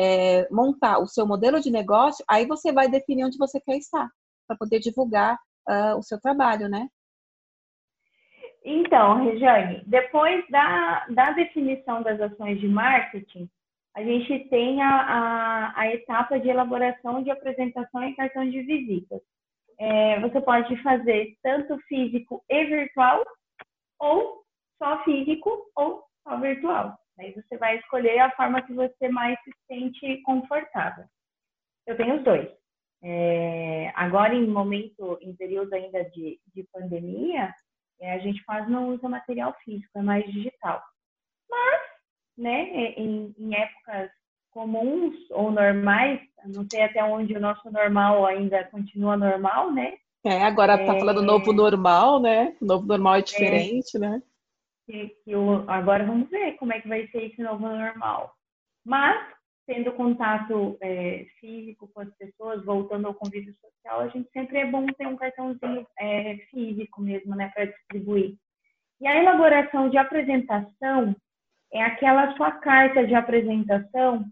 é, 0.00 0.48
montar 0.50 0.98
o 0.98 1.06
seu 1.06 1.26
modelo 1.26 1.60
de 1.60 1.70
negócio, 1.70 2.24
aí 2.28 2.46
você 2.46 2.72
vai 2.72 2.88
definir 2.88 3.24
onde 3.24 3.36
você 3.36 3.60
quer 3.60 3.76
estar, 3.76 4.08
para 4.46 4.56
poder 4.56 4.80
divulgar 4.80 5.38
uh, 5.68 5.96
o 5.98 6.02
seu 6.02 6.20
trabalho, 6.20 6.68
né? 6.68 6.88
Então, 8.64 9.22
Regiane, 9.22 9.82
depois 9.86 10.42
da, 10.48 11.06
da 11.10 11.32
definição 11.32 12.02
das 12.02 12.18
ações 12.20 12.58
de 12.60 12.66
marketing, 12.66 13.48
a 13.94 14.02
gente 14.02 14.48
tem 14.48 14.82
a, 14.82 14.90
a, 14.90 15.80
a 15.80 15.94
etapa 15.94 16.38
de 16.38 16.48
elaboração 16.48 17.22
de 17.22 17.30
apresentação 17.30 18.04
e 18.04 18.16
cartão 18.16 18.48
de 18.48 18.62
visitas. 18.62 19.20
É, 19.78 20.20
você 20.20 20.40
pode 20.40 20.76
fazer 20.82 21.36
tanto 21.42 21.78
físico 21.88 22.44
e 22.48 22.64
virtual, 22.64 23.24
ou 24.00 24.42
só 24.78 25.02
físico 25.04 25.70
ou 25.76 26.04
só 26.22 26.38
virtual. 26.38 26.96
Aí 27.18 27.32
você 27.32 27.56
vai 27.56 27.78
escolher 27.78 28.18
a 28.18 28.30
forma 28.32 28.62
que 28.62 28.72
você 28.72 29.08
mais 29.08 29.38
se 29.44 29.52
sente 29.68 30.20
confortável. 30.22 31.04
Eu 31.86 31.96
tenho 31.96 32.16
os 32.16 32.24
dois. 32.24 32.48
É, 33.02 33.92
agora, 33.94 34.34
em 34.34 34.46
momento, 34.46 35.18
em 35.20 35.36
período 35.36 35.74
ainda 35.74 36.04
de, 36.10 36.40
de 36.54 36.64
pandemia, 36.72 37.54
é, 38.00 38.14
a 38.14 38.18
gente 38.18 38.42
quase 38.44 38.70
não 38.70 38.88
usa 38.88 39.08
material 39.08 39.54
físico, 39.64 39.98
é 39.98 40.02
mais 40.02 40.24
digital. 40.32 40.82
Mas, 41.48 41.82
né, 42.36 42.70
é, 42.70 43.00
em, 43.00 43.34
em 43.38 43.54
épocas 43.54 44.10
comuns 44.50 45.14
ou 45.30 45.50
normais, 45.50 46.20
não 46.46 46.64
sei 46.70 46.82
até 46.82 47.02
onde 47.04 47.34
o 47.34 47.40
nosso 47.40 47.70
normal 47.70 48.24
ainda 48.24 48.64
continua 48.64 49.16
normal, 49.16 49.72
né? 49.72 49.94
É, 50.24 50.42
agora 50.42 50.78
tá 50.78 50.98
falando 50.98 51.20
novo 51.20 51.52
normal, 51.52 52.20
né? 52.20 52.56
O 52.60 52.64
novo 52.64 52.86
normal 52.86 53.16
é 53.16 53.22
diferente, 53.22 53.96
é, 53.96 54.00
né? 54.00 54.22
Que, 54.86 55.08
que 55.24 55.34
o, 55.34 55.68
agora 55.68 56.06
vamos 56.06 56.30
ver 56.30 56.52
como 56.52 56.72
é 56.72 56.80
que 56.80 56.88
vai 56.88 57.06
ser 57.08 57.24
esse 57.24 57.42
novo 57.42 57.68
normal. 57.68 58.32
Mas, 58.84 59.34
tendo 59.66 59.92
contato 59.92 60.78
é, 60.80 61.26
físico 61.40 61.90
com 61.92 62.00
as 62.00 62.14
pessoas, 62.16 62.64
voltando 62.64 63.06
ao 63.06 63.14
convívio 63.14 63.52
social, 63.54 64.00
a 64.00 64.08
gente 64.08 64.30
sempre 64.30 64.58
é 64.58 64.66
bom 64.66 64.86
ter 64.86 65.06
um 65.06 65.16
cartãozinho 65.16 65.86
é, 65.98 66.36
físico 66.50 67.02
mesmo, 67.02 67.34
né, 67.34 67.50
para 67.54 67.66
distribuir. 67.66 68.36
E 69.00 69.06
a 69.06 69.20
elaboração 69.20 69.90
de 69.90 69.98
apresentação 69.98 71.14
é 71.74 71.82
aquela 71.82 72.34
sua 72.36 72.52
carta 72.52 73.04
de 73.04 73.14
apresentação 73.14 74.24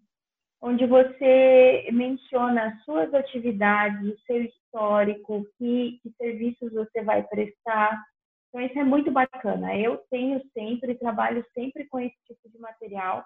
onde 0.63 0.87
você 0.87 1.89
menciona 1.93 2.67
as 2.67 2.85
suas 2.85 3.13
atividades, 3.13 4.15
o 4.15 4.19
seu 4.21 4.45
histórico, 4.45 5.45
que, 5.59 5.99
que 6.01 6.11
serviços 6.17 6.73
você 6.73 7.03
vai 7.03 7.25
prestar. 7.25 8.01
Então, 8.49 8.61
isso 8.61 8.79
é 8.79 8.85
muito 8.85 9.11
bacana. 9.11 9.77
Eu 9.77 10.01
tenho 10.09 10.41
sempre, 10.55 10.95
trabalho 10.95 11.45
sempre 11.53 11.85
com 11.89 11.99
esse 11.99 12.17
tipo 12.29 12.49
de 12.49 12.61
material 12.61 13.25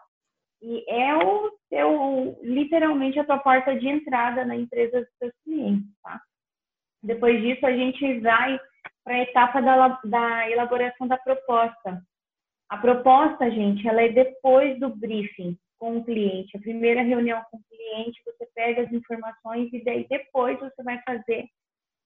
e 0.62 0.82
é 0.88 1.14
o 1.14 1.52
seu, 1.68 2.38
literalmente 2.42 3.18
a 3.20 3.24
tua 3.24 3.38
porta 3.38 3.78
de 3.78 3.86
entrada 3.86 4.46
na 4.46 4.56
empresa 4.56 5.00
dos 5.02 5.10
seus 5.18 5.32
clientes, 5.44 5.90
tá? 6.02 6.18
Depois 7.02 7.38
disso, 7.42 7.66
a 7.66 7.72
gente 7.72 8.18
vai 8.20 8.58
para 9.04 9.14
a 9.14 9.20
etapa 9.20 9.60
da, 9.60 10.00
da 10.04 10.50
elaboração 10.50 11.06
da 11.06 11.18
proposta. 11.18 12.02
A 12.68 12.78
proposta, 12.78 13.50
gente, 13.50 13.86
ela 13.86 14.02
é 14.02 14.08
depois 14.08 14.78
do 14.80 14.88
briefing 14.88 15.56
com 15.78 15.98
o 15.98 16.04
cliente. 16.04 16.56
A 16.56 16.60
primeira 16.60 17.02
reunião 17.02 17.42
com 17.50 17.58
o 17.58 17.64
cliente, 17.70 18.22
você 18.24 18.46
pega 18.54 18.82
as 18.82 18.92
informações 18.92 19.72
e 19.72 19.84
daí 19.84 20.06
depois 20.08 20.58
você 20.58 20.82
vai 20.82 21.00
fazer 21.02 21.46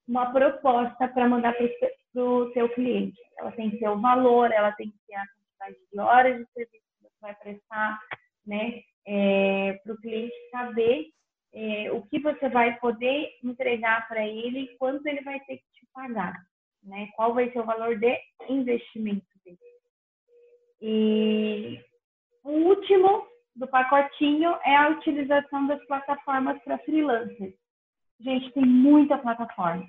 uma 0.07 0.31
proposta 0.31 1.07
para 1.07 1.27
mandar 1.27 1.55
para 1.55 2.23
o 2.23 2.51
seu 2.53 2.69
cliente. 2.69 3.19
Ela 3.39 3.51
tem 3.53 3.71
que 3.71 3.77
ter 3.77 3.89
o 3.89 3.99
valor, 3.99 4.51
ela 4.51 4.71
tem 4.73 4.89
que 4.91 4.97
ter 5.07 5.15
a 5.15 5.25
quantidade 5.25 5.87
de 5.91 5.99
horas 5.99 6.37
de 6.37 6.51
serviço 6.53 6.85
que 6.97 7.03
você 7.03 7.17
vai 7.21 7.35
prestar, 7.35 7.99
né? 8.45 8.81
É, 9.07 9.79
para 9.83 9.93
o 9.93 9.97
cliente 9.97 10.35
saber 10.51 11.07
é, 11.53 11.91
o 11.91 12.03
que 12.03 12.19
você 12.19 12.49
vai 12.49 12.77
poder 12.77 13.29
entregar 13.43 14.07
para 14.07 14.25
ele 14.25 14.59
e 14.59 14.77
quanto 14.77 15.07
ele 15.07 15.21
vai 15.21 15.39
ter 15.39 15.57
que 15.57 15.63
te 15.73 15.87
pagar, 15.93 16.35
né? 16.83 17.09
Qual 17.15 17.33
vai 17.33 17.51
ser 17.51 17.59
o 17.59 17.65
valor 17.65 17.97
de 17.97 18.15
investimento. 18.47 19.30
E 20.81 21.79
o 22.43 22.49
último 22.49 23.27
do 23.55 23.67
pacotinho 23.67 24.57
é 24.65 24.75
a 24.75 24.89
utilização 24.89 25.67
das 25.67 25.83
plataformas 25.85 26.61
para 26.63 26.79
freelancers. 26.79 27.53
Gente, 28.19 28.51
tem 28.53 28.65
muita 28.65 29.17
plataforma, 29.17 29.85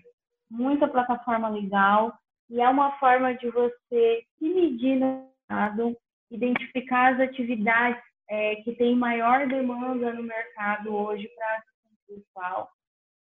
muita 0.51 0.89
plataforma 0.89 1.49
legal 1.49 2.13
e 2.51 2.61
é 2.61 2.69
uma 2.69 2.99
forma 2.99 3.35
de 3.35 3.49
você 3.51 4.25
se 4.39 4.49
medir 4.49 4.97
no 4.97 5.31
mercado, 5.49 5.97
identificar 6.31 7.15
as 7.15 7.21
atividades 7.21 8.03
é, 8.29 8.57
que 8.57 8.75
têm 8.77 8.97
maior 8.97 9.47
demanda 9.47 10.13
no 10.13 10.23
mercado 10.23 10.95
hoje 10.95 11.29
para 11.29 11.57
assistente 11.57 12.01
virtual. 12.09 12.71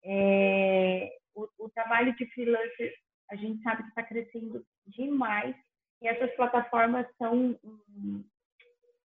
É, 0.03 1.11
o, 1.35 1.47
o 1.59 1.69
trabalho 1.69 2.15
de 2.15 2.25
freelancer, 2.33 2.93
a 3.31 3.35
gente 3.35 3.61
sabe 3.63 3.83
que 3.83 3.89
está 3.89 4.03
crescendo 4.03 4.63
demais 4.87 5.55
e 6.03 6.07
essas 6.07 6.29
plataformas 6.35 7.07
são 7.17 7.57
um, 7.63 8.23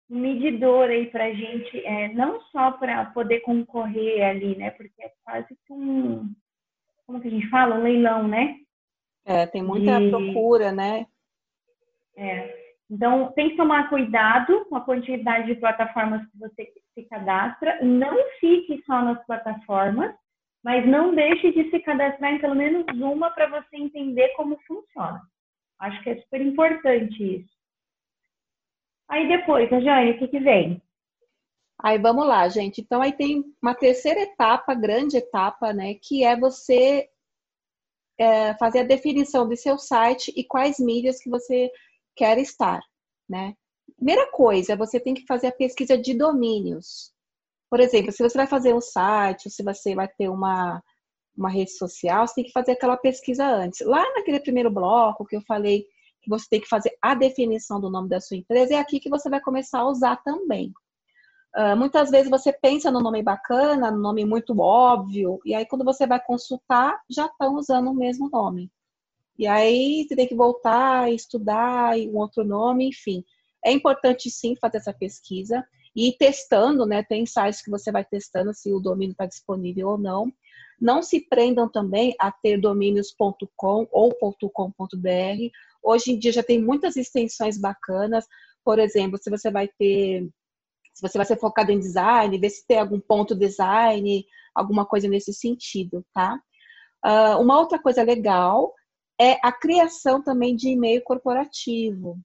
medidor 0.09 0.89
aí 0.89 1.09
para 1.09 1.23
a 1.23 1.33
gente, 1.33 1.85
é, 1.85 2.09
não 2.09 2.41
só 2.51 2.71
para 2.73 3.05
poder 3.05 3.39
concorrer 3.39 4.21
ali, 4.23 4.57
né? 4.57 4.71
Porque 4.71 5.01
é 5.01 5.11
quase 5.23 5.47
que 5.47 5.73
um, 5.73 6.35
como 7.07 7.21
que 7.21 7.29
a 7.29 7.31
gente 7.31 7.49
fala? 7.49 7.75
Um 7.75 7.83
leilão, 7.83 8.27
né? 8.27 8.57
É, 9.23 9.45
tem 9.45 9.63
muita 9.63 9.99
De... 9.99 10.09
procura, 10.09 10.73
né? 10.73 11.05
É. 12.17 12.59
Então, 12.89 13.31
tem 13.31 13.51
que 13.51 13.55
tomar 13.55 13.89
cuidado 13.89 14.65
com 14.65 14.75
a 14.75 14.81
quantidade 14.81 15.47
de 15.47 15.55
plataformas 15.55 16.29
que 16.29 16.37
você 16.37 16.73
se 16.93 17.03
cadastra. 17.03 17.81
Não 17.81 18.17
fique 18.41 18.83
só 18.85 19.01
nas 19.01 19.25
plataformas, 19.25 20.13
mas 20.61 20.85
não 20.85 21.15
deixe 21.15 21.53
de 21.53 21.69
se 21.69 21.79
cadastrar 21.79 22.33
em 22.33 22.39
pelo 22.39 22.53
menos 22.53 22.85
uma 22.99 23.29
para 23.29 23.47
você 23.47 23.77
entender 23.77 24.27
como 24.35 24.59
funciona. 24.67 25.21
Acho 25.81 26.03
que 26.03 26.11
é 26.11 26.21
super 26.21 26.41
importante 26.41 27.37
isso. 27.37 27.49
Aí 29.09 29.27
depois, 29.27 29.71
a 29.73 29.79
Jane, 29.79 30.11
o 30.11 30.19
que, 30.19 30.27
que 30.27 30.39
vem? 30.39 30.81
Aí 31.83 31.97
vamos 31.97 32.27
lá, 32.27 32.47
gente. 32.47 32.81
Então 32.81 33.01
aí 33.01 33.11
tem 33.11 33.43
uma 33.59 33.73
terceira 33.73 34.21
etapa, 34.21 34.75
grande 34.75 35.17
etapa, 35.17 35.73
né? 35.73 35.95
Que 35.95 36.23
é 36.23 36.39
você 36.39 37.09
é, 38.19 38.53
fazer 38.59 38.81
a 38.81 38.83
definição 38.83 39.49
do 39.49 39.57
seu 39.57 39.79
site 39.79 40.31
e 40.37 40.43
quais 40.43 40.79
mídias 40.79 41.19
que 41.19 41.29
você 41.29 41.71
quer 42.15 42.37
estar, 42.37 42.79
né? 43.27 43.55
Primeira 43.95 44.31
coisa, 44.31 44.75
você 44.75 44.99
tem 44.99 45.15
que 45.15 45.25
fazer 45.25 45.47
a 45.47 45.51
pesquisa 45.51 45.97
de 45.97 46.13
domínios. 46.13 47.11
Por 47.71 47.79
exemplo, 47.79 48.11
se 48.11 48.21
você 48.21 48.37
vai 48.37 48.47
fazer 48.47 48.75
um 48.75 48.81
site, 48.81 49.49
se 49.49 49.63
você 49.63 49.95
vai 49.95 50.07
ter 50.07 50.29
uma, 50.29 50.81
uma 51.37 51.49
rede 51.49 51.71
social, 51.71 52.27
você 52.27 52.35
tem 52.35 52.43
que 52.43 52.51
fazer 52.51 52.73
aquela 52.73 52.97
pesquisa 52.97 53.45
antes. 53.45 53.85
Lá 53.85 54.03
naquele 54.15 54.39
primeiro 54.39 54.69
bloco 54.69 55.25
que 55.25 55.35
eu 55.35 55.41
falei 55.41 55.85
que 56.21 56.29
você 56.29 56.45
tem 56.49 56.61
que 56.61 56.67
fazer 56.67 56.91
a 57.01 57.15
definição 57.15 57.79
do 57.81 57.89
nome 57.89 58.09
da 58.09 58.19
sua 58.19 58.37
empresa, 58.37 58.75
é 58.75 58.77
aqui 58.77 58.99
que 58.99 59.09
você 59.09 59.29
vai 59.29 59.41
começar 59.41 59.79
a 59.79 59.89
usar 59.89 60.17
também. 60.17 60.71
Uh, 61.55 61.75
muitas 61.75 62.09
vezes 62.09 62.29
você 62.29 62.53
pensa 62.53 62.89
no 62.91 63.01
nome 63.01 63.21
bacana, 63.21 63.91
no 63.91 63.99
nome 63.99 64.23
muito 64.23 64.57
óbvio, 64.59 65.39
e 65.45 65.53
aí 65.53 65.65
quando 65.65 65.83
você 65.83 66.07
vai 66.07 66.23
consultar, 66.23 67.01
já 67.09 67.25
estão 67.25 67.55
usando 67.55 67.89
o 67.89 67.93
mesmo 67.93 68.29
nome. 68.29 68.71
E 69.37 69.47
aí 69.47 70.05
você 70.07 70.15
tem 70.15 70.27
que 70.27 70.35
voltar, 70.35 71.11
estudar 71.11 71.97
um 71.97 72.17
outro 72.17 72.43
nome, 72.43 72.87
enfim. 72.89 73.23
É 73.65 73.71
importante 73.71 74.29
sim 74.29 74.55
fazer 74.55 74.77
essa 74.77 74.93
pesquisa 74.93 75.65
e 75.95 76.09
ir 76.09 76.17
testando, 76.17 76.85
né? 76.85 77.03
Tem 77.03 77.25
sites 77.25 77.61
que 77.61 77.69
você 77.69 77.91
vai 77.91 78.05
testando 78.05 78.53
se 78.53 78.71
o 78.71 78.79
domínio 78.79 79.13
está 79.13 79.25
disponível 79.25 79.89
ou 79.89 79.97
não. 79.97 80.31
Não 80.81 81.03
se 81.03 81.21
prendam 81.29 81.69
também 81.69 82.15
a 82.19 82.31
ter 82.31 82.57
domínios.com 82.57 83.87
ou 83.91 84.11
.com.br 84.15 85.51
Hoje 85.83 86.11
em 86.11 86.19
dia 86.19 86.31
já 86.31 86.43
tem 86.43 86.61
muitas 86.61 86.95
extensões 86.95 87.59
bacanas. 87.59 88.25
Por 88.63 88.79
exemplo, 88.79 89.17
se 89.17 89.29
você 89.29 89.49
vai 89.49 89.67
ter, 89.67 90.29
se 90.93 91.01
você 91.01 91.17
vai 91.17 91.25
ser 91.25 91.39
focado 91.39 91.71
em 91.71 91.79
design, 91.79 92.37
ver 92.37 92.49
se 92.49 92.65
tem 92.65 92.79
algum 92.79 92.99
ponto 92.99 93.35
design, 93.35 94.25
alguma 94.53 94.85
coisa 94.85 95.07
nesse 95.07 95.33
sentido, 95.33 96.05
tá? 96.13 96.39
Uh, 97.03 97.41
uma 97.41 97.59
outra 97.59 97.79
coisa 97.79 98.03
legal 98.03 98.73
é 99.19 99.39
a 99.43 99.51
criação 99.51 100.21
também 100.23 100.55
de 100.55 100.69
e-mail 100.69 101.01
corporativo. 101.03 102.19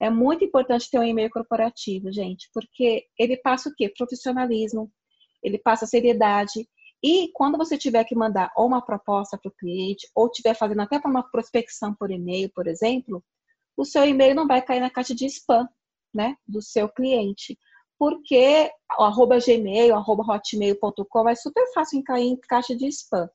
É 0.00 0.08
muito 0.08 0.44
importante 0.44 0.90
ter 0.90 0.98
um 0.98 1.04
e-mail 1.04 1.28
corporativo, 1.30 2.10
gente, 2.12 2.48
porque 2.54 3.06
ele 3.18 3.36
passa 3.36 3.68
o 3.68 3.74
quê? 3.74 3.92
Profissionalismo, 3.96 4.90
ele 5.42 5.58
passa 5.58 5.86
seriedade, 5.86 6.68
e 7.02 7.30
quando 7.32 7.56
você 7.56 7.78
tiver 7.78 8.04
que 8.04 8.14
mandar 8.14 8.52
ou 8.56 8.66
uma 8.66 8.82
proposta 8.82 9.38
para 9.38 9.48
o 9.48 9.54
cliente, 9.54 10.08
ou 10.14 10.28
tiver 10.28 10.54
fazendo 10.54 10.82
até 10.82 10.98
para 10.98 11.10
uma 11.10 11.22
prospecção 11.22 11.94
por 11.94 12.10
e-mail, 12.10 12.50
por 12.52 12.66
exemplo, 12.66 13.22
o 13.76 13.84
seu 13.84 14.04
e-mail 14.04 14.34
não 14.34 14.46
vai 14.46 14.60
cair 14.60 14.80
na 14.80 14.90
caixa 14.90 15.14
de 15.14 15.26
spam, 15.26 15.68
né, 16.12 16.36
do 16.46 16.60
seu 16.60 16.88
cliente. 16.88 17.56
Porque 17.98 18.70
o 18.98 19.02
arroba 19.02 19.38
gmail, 19.38 19.94
arroba 19.94 20.24
hotmail.com 20.24 21.28
é 21.28 21.34
super 21.34 21.64
fácil 21.72 21.98
em 21.98 22.02
cair 22.02 22.26
em 22.26 22.36
caixa 22.36 22.74
de 22.76 22.86
spam. 22.88 23.28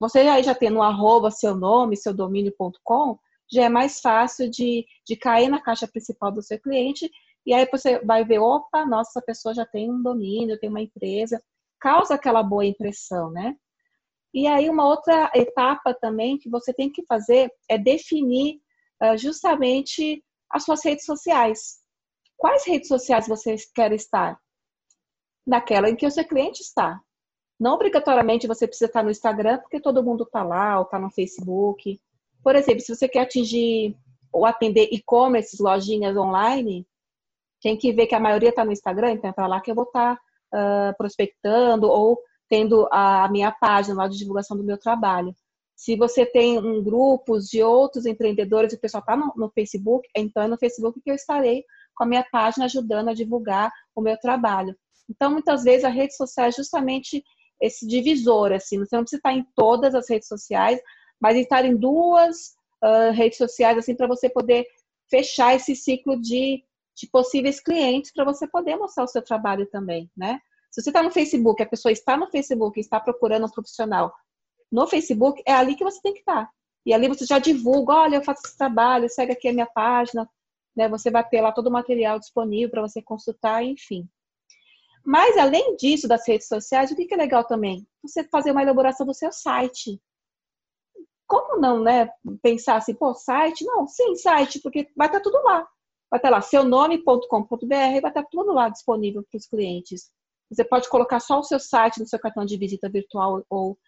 Você 0.00 0.20
aí 0.20 0.42
já 0.42 0.54
tendo 0.54 0.82
arroba, 0.82 1.30
seu 1.30 1.56
nome, 1.56 1.96
seu 1.96 2.14
domínio.com, 2.14 3.18
já 3.50 3.64
é 3.64 3.68
mais 3.68 4.00
fácil 4.00 4.48
de, 4.50 4.86
de 5.04 5.16
cair 5.16 5.48
na 5.48 5.60
caixa 5.60 5.88
principal 5.88 6.30
do 6.30 6.42
seu 6.42 6.60
cliente. 6.60 7.10
E 7.46 7.52
aí 7.52 7.66
você 7.70 7.98
vai 8.04 8.24
ver, 8.24 8.38
opa, 8.38 8.84
nossa, 8.84 9.10
essa 9.10 9.22
pessoa 9.22 9.54
já 9.54 9.66
tem 9.66 9.90
um 9.90 10.02
domínio, 10.02 10.58
tem 10.58 10.68
uma 10.68 10.82
empresa, 10.82 11.42
causa 11.80 12.14
aquela 12.14 12.42
boa 12.42 12.64
impressão, 12.64 13.30
né? 13.30 13.56
E 14.32 14.46
aí, 14.46 14.68
uma 14.68 14.86
outra 14.86 15.30
etapa 15.34 15.94
também 15.94 16.36
que 16.36 16.50
você 16.50 16.72
tem 16.72 16.90
que 16.90 17.04
fazer 17.06 17.50
é 17.68 17.78
definir 17.78 18.60
uh, 19.02 19.16
justamente 19.16 20.22
as 20.50 20.64
suas 20.64 20.84
redes 20.84 21.04
sociais. 21.04 21.78
Quais 22.36 22.66
redes 22.66 22.88
sociais 22.88 23.26
você 23.26 23.56
quer 23.74 23.92
estar? 23.92 24.38
Naquela 25.46 25.88
em 25.88 25.96
que 25.96 26.06
o 26.06 26.10
seu 26.10 26.24
cliente 26.24 26.60
está. 26.60 27.00
Não 27.58 27.74
obrigatoriamente 27.74 28.46
você 28.46 28.66
precisa 28.66 28.86
estar 28.86 29.02
no 29.02 29.10
Instagram, 29.10 29.58
porque 29.58 29.80
todo 29.80 30.04
mundo 30.04 30.24
está 30.24 30.44
lá, 30.44 30.78
ou 30.78 30.84
está 30.84 30.98
no 30.98 31.10
Facebook. 31.10 32.00
Por 32.42 32.54
exemplo, 32.54 32.80
se 32.80 32.94
você 32.94 33.08
quer 33.08 33.20
atingir 33.20 33.96
ou 34.32 34.46
atender 34.46 34.88
e-commerce, 34.92 35.60
lojinhas 35.60 36.16
online, 36.16 36.86
tem 37.60 37.76
que 37.76 37.92
ver 37.92 38.06
que 38.06 38.14
a 38.14 38.20
maioria 38.20 38.50
está 38.50 38.64
no 38.64 38.72
Instagram, 38.72 39.12
então 39.12 39.30
é 39.30 39.32
para 39.32 39.46
lá 39.46 39.60
que 39.60 39.70
eu 39.70 39.74
vou 39.74 39.84
estar 39.84 40.16
tá, 40.16 40.22
uh, 40.54 40.96
prospectando 40.96 41.88
ou 41.88 42.18
tendo 42.48 42.88
a 42.90 43.28
minha 43.30 43.52
página 43.52 43.96
lá 43.96 44.08
de 44.08 44.18
divulgação 44.18 44.56
do 44.56 44.64
meu 44.64 44.78
trabalho. 44.78 45.34
Se 45.76 45.96
você 45.96 46.26
tem 46.26 46.58
um 46.58 46.82
grupos 46.82 47.46
de 47.48 47.62
outros 47.62 48.06
empreendedores 48.06 48.72
e 48.72 48.76
o 48.76 48.80
pessoal 48.80 49.00
está 49.00 49.16
no, 49.16 49.32
no, 49.36 49.50
Facebook, 49.50 50.08
então 50.16 50.42
é 50.42 50.48
no 50.48 50.58
Facebook 50.58 51.00
que 51.00 51.10
eu 51.10 51.14
estarei 51.14 51.62
com 51.94 52.04
a 52.04 52.06
minha 52.06 52.24
página 52.32 52.64
ajudando 52.64 53.10
a 53.10 53.14
divulgar 53.14 53.70
o 53.94 54.00
meu 54.00 54.16
trabalho. 54.18 54.76
Então, 55.08 55.30
muitas 55.30 55.62
vezes 55.62 55.84
a 55.84 55.88
rede 55.88 56.16
social 56.16 56.46
é 56.46 56.52
justamente 56.52 57.22
esse 57.60 57.86
divisor, 57.86 58.52
assim, 58.52 58.78
você 58.78 58.94
não 58.94 59.02
precisa 59.02 59.18
estar 59.18 59.32
em 59.32 59.44
todas 59.54 59.94
as 59.94 60.08
redes 60.08 60.28
sociais, 60.28 60.80
mas 61.20 61.36
estar 61.36 61.64
em 61.64 61.76
duas 61.76 62.54
uh, 62.82 63.12
redes 63.12 63.38
sociais, 63.38 63.76
assim, 63.76 63.94
para 63.94 64.06
você 64.06 64.28
poder 64.28 64.66
fechar 65.10 65.54
esse 65.54 65.74
ciclo 65.74 66.20
de, 66.20 66.62
de 66.98 67.08
possíveis 67.08 67.60
clientes, 67.60 68.12
para 68.12 68.24
você 68.24 68.46
poder 68.46 68.76
mostrar 68.76 69.04
o 69.04 69.08
seu 69.08 69.22
trabalho 69.22 69.66
também, 69.66 70.10
né? 70.16 70.40
Se 70.70 70.82
você 70.82 70.90
está 70.90 71.02
no 71.02 71.10
Facebook, 71.10 71.62
a 71.62 71.66
pessoa 71.66 71.92
está 71.92 72.16
no 72.16 72.30
Facebook 72.30 72.78
está 72.78 73.00
procurando 73.00 73.46
um 73.46 73.50
profissional 73.50 74.12
no 74.70 74.86
Facebook, 74.86 75.42
é 75.46 75.52
ali 75.52 75.74
que 75.74 75.84
você 75.84 76.00
tem 76.02 76.12
que 76.12 76.20
estar. 76.20 76.50
E 76.84 76.92
ali 76.92 77.08
você 77.08 77.24
já 77.24 77.38
divulga, 77.38 77.94
olha, 77.94 78.16
eu 78.16 78.24
faço 78.24 78.42
esse 78.44 78.56
trabalho, 78.56 79.08
segue 79.08 79.32
aqui 79.32 79.48
a 79.48 79.52
minha 79.52 79.66
página, 79.66 80.28
né? 80.76 80.88
Você 80.88 81.10
vai 81.10 81.26
ter 81.26 81.40
lá 81.40 81.52
todo 81.52 81.68
o 81.68 81.72
material 81.72 82.18
disponível 82.18 82.70
para 82.70 82.82
você 82.82 83.02
consultar, 83.02 83.64
enfim. 83.64 84.08
Mas 85.04 85.38
além 85.38 85.76
disso, 85.76 86.06
das 86.06 86.26
redes 86.26 86.48
sociais, 86.48 86.90
o 86.90 86.96
que 86.96 87.12
é 87.12 87.16
legal 87.16 87.44
também? 87.44 87.86
Você 88.02 88.24
fazer 88.24 88.50
uma 88.50 88.62
elaboração 88.62 89.06
do 89.06 89.14
seu 89.14 89.32
site. 89.32 90.00
Como 91.26 91.60
não, 91.60 91.82
né? 91.82 92.10
Pensar 92.42 92.76
assim, 92.76 92.94
pô, 92.94 93.14
site? 93.14 93.64
Não, 93.64 93.86
sim, 93.86 94.14
site, 94.16 94.60
porque 94.60 94.90
vai 94.96 95.08
estar 95.08 95.20
tudo 95.20 95.42
lá. 95.44 95.66
Vai 96.10 96.18
estar 96.18 96.30
lá, 96.30 96.40
seunome.com.br, 96.40 97.66
vai 97.68 98.10
estar 98.10 98.24
tudo 98.30 98.52
lá 98.52 98.68
disponível 98.68 99.22
para 99.30 99.36
os 99.36 99.46
clientes. 99.46 100.10
Você 100.50 100.64
pode 100.64 100.88
colocar 100.88 101.20
só 101.20 101.38
o 101.40 101.42
seu 101.42 101.60
site 101.60 102.00
no 102.00 102.06
seu 102.06 102.18
cartão 102.18 102.44
de 102.44 102.56
visita 102.56 102.88
virtual 102.88 103.44
ou, 103.50 103.78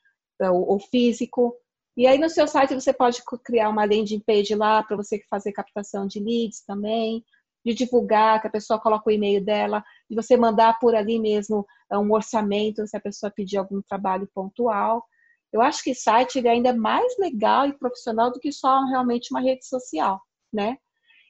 ou, 0.41 0.69
ou 0.69 0.79
físico. 0.79 1.57
E 1.97 2.07
aí 2.07 2.19
no 2.19 2.29
seu 2.29 2.47
site 2.47 2.75
você 2.75 2.93
pode 2.93 3.23
criar 3.45 3.71
uma 3.71 3.85
landing 3.85 4.21
page 4.21 4.55
lá 4.55 4.83
para 4.83 4.97
você 4.97 5.21
fazer 5.31 5.53
captação 5.53 6.07
de 6.07 6.21
leads 6.21 6.63
também, 6.65 7.25
de 7.65 7.75
divulgar, 7.75 8.41
que 8.41 8.47
a 8.47 8.51
pessoa 8.51 8.81
coloca 8.81 9.09
o 9.09 9.13
e-mail 9.13 9.45
dela, 9.45 9.83
de 10.09 10.15
você 10.15 10.37
mandar 10.37 10.79
por 10.79 10.95
ali 10.95 11.19
mesmo 11.19 11.67
é, 11.91 11.99
um 11.99 12.13
orçamento 12.13 12.87
se 12.87 12.97
a 12.97 13.01
pessoa 13.01 13.33
pedir 13.35 13.57
algum 13.57 13.81
trabalho 13.83 14.29
pontual. 14.35 15.05
Eu 15.53 15.61
acho 15.61 15.83
que 15.83 15.95
site 15.95 16.39
ele 16.39 16.49
ainda 16.49 16.69
é 16.69 16.75
mais 16.75 17.19
legal 17.19 17.67
e 17.67 17.73
profissional 17.73 18.31
do 18.31 18.39
que 18.39 18.53
só 18.53 18.85
realmente 18.85 19.33
uma 19.33 19.41
rede 19.41 19.67
social, 19.67 20.21
né? 20.53 20.79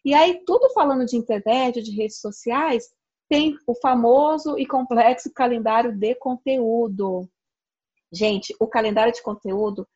E 0.05 0.15
aí, 0.15 0.43
tudo 0.45 0.71
falando 0.73 1.05
de 1.05 1.17
internet, 1.17 1.83
de 1.83 1.91
redes 1.91 2.21
sociais, 2.21 2.91
tem 3.29 3.57
o 3.67 3.75
famoso 3.75 4.59
e 4.59 4.67
complexo 4.67 5.33
calendário 5.33 5.93
de 5.93 6.15
conteúdo. 6.17 7.29
Gente, 8.13 8.55
o 8.59 8.67
calendário 8.67 9.13
de 9.13 9.23
conteúdo, 9.23 9.87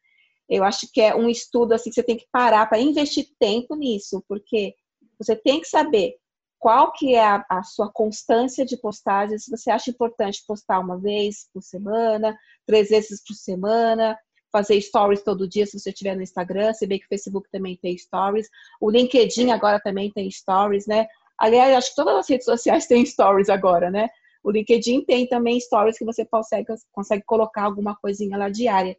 eu 0.48 0.62
acho 0.62 0.88
que 0.92 1.00
é 1.00 1.14
um 1.14 1.28
estudo 1.28 1.72
assim 1.72 1.90
que 1.90 1.94
você 1.94 2.02
tem 2.02 2.16
que 2.16 2.28
parar 2.30 2.66
para 2.68 2.78
investir 2.78 3.26
tempo 3.38 3.74
nisso, 3.74 4.22
porque 4.28 4.74
você 5.18 5.34
tem 5.34 5.60
que 5.60 5.66
saber 5.66 6.16
qual 6.58 6.92
que 6.92 7.14
é 7.14 7.24
a, 7.24 7.44
a, 7.50 7.62
sua 7.62 7.90
constância 7.92 8.64
de 8.64 8.76
postagens. 8.76 9.44
Se 9.44 9.50
você 9.50 9.70
acha 9.70 9.90
importante 9.90 10.44
postar 10.46 10.78
uma 10.80 10.98
vez 10.98 11.48
por 11.52 11.62
semana, 11.62 12.38
três 12.66 12.88
vezes 12.88 13.22
por 13.22 13.34
semana, 13.34 14.18
fazer 14.54 14.80
stories 14.80 15.24
todo 15.24 15.48
dia 15.48 15.66
se 15.66 15.76
você 15.76 15.90
estiver 15.90 16.14
no 16.14 16.22
Instagram, 16.22 16.72
você 16.72 16.86
vê 16.86 16.96
que 16.96 17.06
o 17.06 17.08
Facebook 17.08 17.50
também 17.50 17.76
tem 17.76 17.98
stories, 17.98 18.48
o 18.80 18.88
LinkedIn 18.88 19.50
agora 19.50 19.80
também 19.80 20.12
tem 20.12 20.30
stories, 20.30 20.86
né? 20.86 21.08
Aliás, 21.36 21.76
acho 21.76 21.90
que 21.90 21.96
todas 21.96 22.14
as 22.14 22.28
redes 22.28 22.44
sociais 22.44 22.86
têm 22.88 23.04
stories 23.04 23.48
agora, 23.48 23.90
né? 23.90 24.08
O 24.44 24.52
LinkedIn 24.52 25.04
tem 25.06 25.26
também 25.26 25.58
stories 25.58 25.98
que 25.98 26.04
você 26.04 26.24
consegue, 26.24 26.72
consegue 26.92 27.24
colocar 27.24 27.64
alguma 27.64 27.96
coisinha 27.96 28.38
lá 28.38 28.48
diária. 28.48 28.96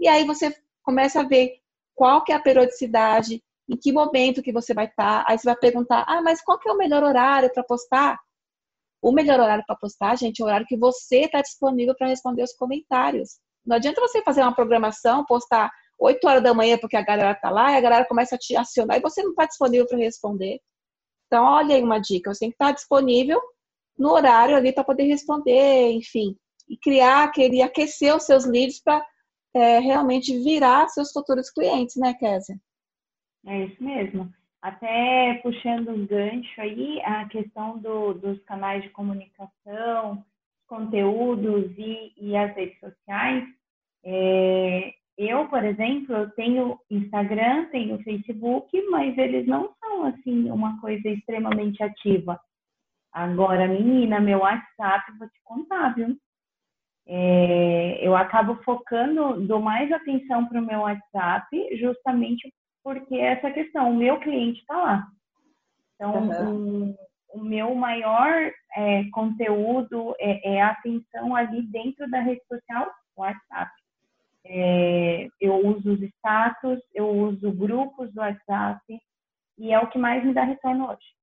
E 0.00 0.08
aí 0.08 0.24
você 0.24 0.56
começa 0.82 1.20
a 1.20 1.28
ver 1.28 1.58
qual 1.94 2.24
que 2.24 2.32
é 2.32 2.36
a 2.36 2.40
periodicidade, 2.40 3.42
em 3.68 3.76
que 3.76 3.92
momento 3.92 4.42
que 4.42 4.52
você 4.52 4.72
vai 4.72 4.86
estar. 4.86 5.22
Aí 5.28 5.36
você 5.36 5.44
vai 5.44 5.56
perguntar, 5.56 6.04
ah, 6.08 6.22
mas 6.22 6.40
qual 6.42 6.58
que 6.58 6.66
é 6.66 6.72
o 6.72 6.78
melhor 6.78 7.02
horário 7.02 7.52
para 7.52 7.62
postar? 7.62 8.18
O 9.02 9.12
melhor 9.12 9.38
horário 9.38 9.64
para 9.66 9.76
postar, 9.76 10.16
gente, 10.16 10.40
é 10.40 10.44
o 10.44 10.46
horário 10.46 10.66
que 10.66 10.78
você 10.78 11.26
está 11.26 11.42
disponível 11.42 11.94
para 11.94 12.08
responder 12.08 12.42
os 12.42 12.54
comentários. 12.54 13.38
Não 13.66 13.76
adianta 13.76 14.00
você 14.00 14.22
fazer 14.22 14.42
uma 14.42 14.54
programação, 14.54 15.24
postar 15.24 15.70
8 15.98 16.26
horas 16.26 16.42
da 16.42 16.54
manhã 16.54 16.76
porque 16.78 16.96
a 16.96 17.02
galera 17.02 17.32
está 17.32 17.50
lá 17.50 17.72
e 17.72 17.76
a 17.76 17.80
galera 17.80 18.04
começa 18.04 18.34
a 18.34 18.38
te 18.38 18.56
acionar 18.56 18.98
e 18.98 19.02
você 19.02 19.22
não 19.22 19.30
está 19.30 19.46
disponível 19.46 19.86
para 19.86 19.98
responder. 19.98 20.60
Então, 21.26 21.44
olha 21.44 21.74
aí 21.74 21.82
uma 21.82 21.98
dica, 21.98 22.32
você 22.32 22.40
tem 22.40 22.50
que 22.50 22.54
estar 22.54 22.72
disponível 22.72 23.40
no 23.98 24.10
horário 24.10 24.56
ali 24.56 24.72
para 24.72 24.84
poder 24.84 25.04
responder, 25.04 25.92
enfim, 25.92 26.36
e 26.68 26.76
criar 26.76 27.24
aquele, 27.24 27.62
aquecer 27.62 28.14
os 28.14 28.24
seus 28.24 28.44
leads 28.44 28.82
para 28.82 29.04
é, 29.54 29.78
realmente 29.78 30.36
virar 30.42 30.88
seus 30.88 31.12
futuros 31.12 31.50
clientes, 31.50 31.96
né, 31.96 32.14
Kézia? 32.14 32.56
É 33.46 33.64
isso 33.64 33.82
mesmo. 33.82 34.32
Até 34.60 35.34
puxando 35.42 35.90
um 35.90 36.06
gancho 36.06 36.60
aí, 36.60 37.00
a 37.02 37.28
questão 37.28 37.78
do, 37.78 38.14
dos 38.14 38.42
canais 38.44 38.82
de 38.82 38.88
comunicação, 38.90 40.24
conteúdos 40.66 41.70
e, 41.76 42.12
e 42.16 42.36
as 42.36 42.54
redes 42.56 42.78
sociais. 42.80 43.44
É, 44.04 44.92
eu, 45.16 45.48
por 45.48 45.64
exemplo, 45.64 46.14
eu 46.14 46.30
tenho 46.32 46.78
Instagram, 46.90 47.66
tenho 47.66 48.02
Facebook, 48.02 48.68
mas 48.90 49.16
eles 49.16 49.46
não 49.46 49.72
são 49.80 50.06
assim 50.06 50.50
uma 50.50 50.80
coisa 50.80 51.08
extremamente 51.08 51.82
ativa. 51.82 52.38
Agora, 53.12 53.68
menina, 53.68 54.20
meu 54.20 54.40
WhatsApp, 54.40 55.12
vou 55.18 55.28
te 55.28 55.40
contar, 55.44 55.94
viu? 55.94 56.16
É, 57.06 57.98
eu 58.06 58.16
acabo 58.16 58.56
focando, 58.64 59.40
dou 59.46 59.60
mais 59.60 59.92
atenção 59.92 60.46
para 60.46 60.60
o 60.60 60.64
meu 60.64 60.80
WhatsApp, 60.80 61.76
justamente 61.78 62.52
porque 62.82 63.14
essa 63.16 63.50
questão, 63.50 63.90
o 63.90 63.96
meu 63.96 64.18
cliente 64.18 64.60
está 64.60 64.76
lá. 64.76 65.08
Então, 65.94 66.28
uhum. 66.28 66.96
o, 67.32 67.38
o, 67.38 67.44
meu 67.44 67.74
maior 67.74 68.50
é, 68.76 69.04
conteúdo 69.12 70.14
é, 70.18 70.56
é 70.56 70.62
a 70.62 70.70
atenção 70.70 71.36
ali 71.36 71.62
dentro 71.68 72.10
da 72.10 72.20
rede 72.20 72.42
social 72.46 72.90
WhatsApp. 73.16 73.70
É, 74.46 75.28
eu 75.40 75.66
uso 75.66 75.94
os 75.94 76.02
status, 76.02 76.80
eu 76.92 77.08
uso 77.08 77.50
grupos 77.52 78.12
do 78.12 78.20
WhatsApp 78.20 78.82
e 79.58 79.72
é 79.72 79.78
o 79.78 79.88
que 79.88 79.98
mais 79.98 80.24
me 80.24 80.34
dá 80.34 80.44
retorno 80.44 80.90
hoje. 80.90 81.14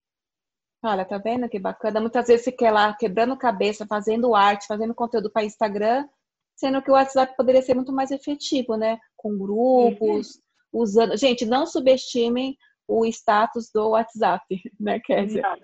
Olha, 0.84 1.06
tá 1.06 1.20
vendo 1.20 1.48
que 1.48 1.60
bacana? 1.60 2.02
Muitas 2.02 2.28
vezes 2.28 2.44
você 2.44 2.52
quer 2.52 2.72
lá 2.72 2.94
quebrando 2.96 3.38
cabeça, 3.38 3.86
fazendo 3.86 4.34
arte, 4.34 4.66
fazendo 4.66 4.96
conteúdo 4.96 5.30
para 5.32 5.44
Instagram, 5.44 6.08
sendo 6.56 6.82
que 6.82 6.90
o 6.90 6.96
WhatsApp 6.96 7.36
poderia 7.38 7.62
ser 7.62 7.76
muito 7.76 7.94
mais 7.94 8.10
efetivo, 8.10 8.76
né? 8.76 8.98
Com 9.16 9.38
grupos, 9.38 10.36
uhum. 10.74 10.82
usando. 10.82 11.16
Gente, 11.16 11.46
não 11.46 11.68
subestimem 11.68 12.58
o 12.88 13.06
status 13.06 13.70
do 13.72 13.90
WhatsApp, 13.90 14.44
né, 14.80 15.00
Kézia? 15.00 15.44
Não. 15.44 15.58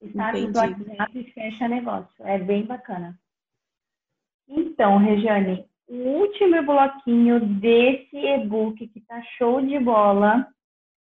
O 0.00 0.06
status 0.06 0.40
Entendi. 0.40 0.52
do 0.52 0.58
WhatsApp 0.58 1.32
fecha 1.32 1.68
negócio. 1.68 2.26
É 2.26 2.38
bem 2.38 2.64
bacana. 2.64 3.18
Então, 4.46 4.98
Regiane, 4.98 5.67
o 5.88 5.94
último 5.94 6.62
bloquinho 6.62 7.40
desse 7.60 8.16
e-book 8.16 8.86
que 8.88 9.00
tá 9.00 9.22
show 9.38 9.60
de 9.60 9.78
bola, 9.78 10.46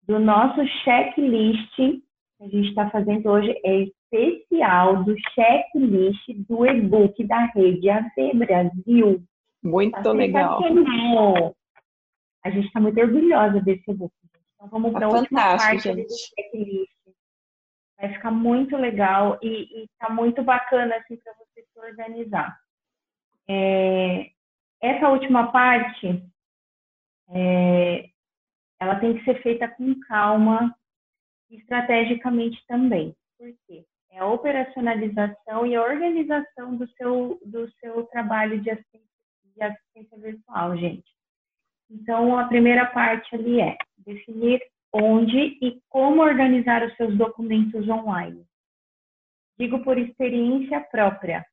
do 0.04 0.18
nosso 0.18 0.66
checklist 0.82 1.76
que 1.76 2.02
a 2.40 2.48
gente 2.48 2.68
está 2.70 2.90
fazendo 2.90 3.28
hoje, 3.30 3.54
é 3.64 3.84
especial 3.84 5.04
do 5.04 5.14
checklist 5.34 6.20
do 6.48 6.66
e-book 6.66 7.22
da 7.24 7.44
Rede 7.46 7.88
AV 7.88 8.34
Brasil. 8.34 9.22
Muito 9.62 10.02
tá 10.02 10.12
legal. 10.12 10.60
A 12.44 12.50
gente 12.50 12.66
está 12.66 12.80
muito 12.80 13.00
orgulhosa 13.00 13.60
desse 13.60 13.88
e-book. 13.90 14.12
Então 14.56 14.68
vamos 14.68 14.92
para 14.92 15.06
a 15.06 15.10
tá 15.10 15.16
última 15.16 15.56
parte 15.56 15.82
gente. 15.82 16.08
do 16.08 16.14
checklist. 16.14 16.92
Vai 18.00 18.12
ficar 18.14 18.30
muito 18.32 18.76
legal 18.76 19.38
e 19.40 19.84
está 19.84 20.10
muito 20.10 20.42
bacana 20.42 20.96
assim 20.96 21.16
para 21.16 21.32
você 21.34 21.62
se 21.62 21.78
organizar. 21.78 22.58
É, 23.48 24.30
essa 24.82 25.08
última 25.08 25.52
parte, 25.52 26.22
é, 27.30 28.10
ela 28.80 28.96
tem 29.00 29.16
que 29.16 29.24
ser 29.24 29.40
feita 29.42 29.68
com 29.68 29.98
calma, 30.00 30.76
estrategicamente 31.48 32.62
também. 32.66 33.14
Por 33.38 33.48
quê? 33.66 33.84
É 34.10 34.18
a 34.18 34.26
operacionalização 34.26 35.64
e 35.64 35.74
a 35.74 35.82
organização 35.82 36.76
do 36.76 36.86
seu, 36.92 37.40
do 37.46 37.70
seu 37.80 38.04
trabalho 38.06 38.60
de 38.60 38.70
assistência 38.70 39.12
de 39.54 39.62
assistência 39.62 40.18
virtual, 40.18 40.76
gente. 40.76 41.10
Então, 41.90 42.38
a 42.38 42.48
primeira 42.48 42.86
parte 42.86 43.34
ali 43.34 43.60
é 43.60 43.76
definir 43.98 44.60
onde 44.92 45.58
e 45.60 45.80
como 45.88 46.22
organizar 46.22 46.84
os 46.84 46.94
seus 46.96 47.16
documentos 47.16 47.88
online. 47.88 48.44
Digo 49.58 49.82
por 49.84 49.98
experiência 49.98 50.80
própria. 50.80 51.44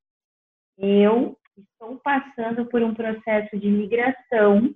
Eu 0.78 1.38
estou 1.60 2.00
passando 2.04 2.66
por 2.66 2.82
um 2.82 2.94
processo 2.94 3.58
de 3.58 3.68
migração 3.68 4.74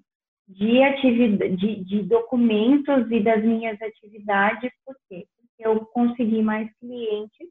de, 0.47 0.83
atividade, 0.83 1.55
de, 1.55 1.83
de 1.83 2.03
documentos 2.03 3.09
e 3.09 3.19
das 3.21 3.43
minhas 3.43 3.81
atividades, 3.81 4.71
por 4.85 4.95
quê? 5.07 5.25
Porque 5.37 5.67
eu 5.67 5.85
consegui 5.87 6.41
mais 6.41 6.69
clientes 6.79 7.47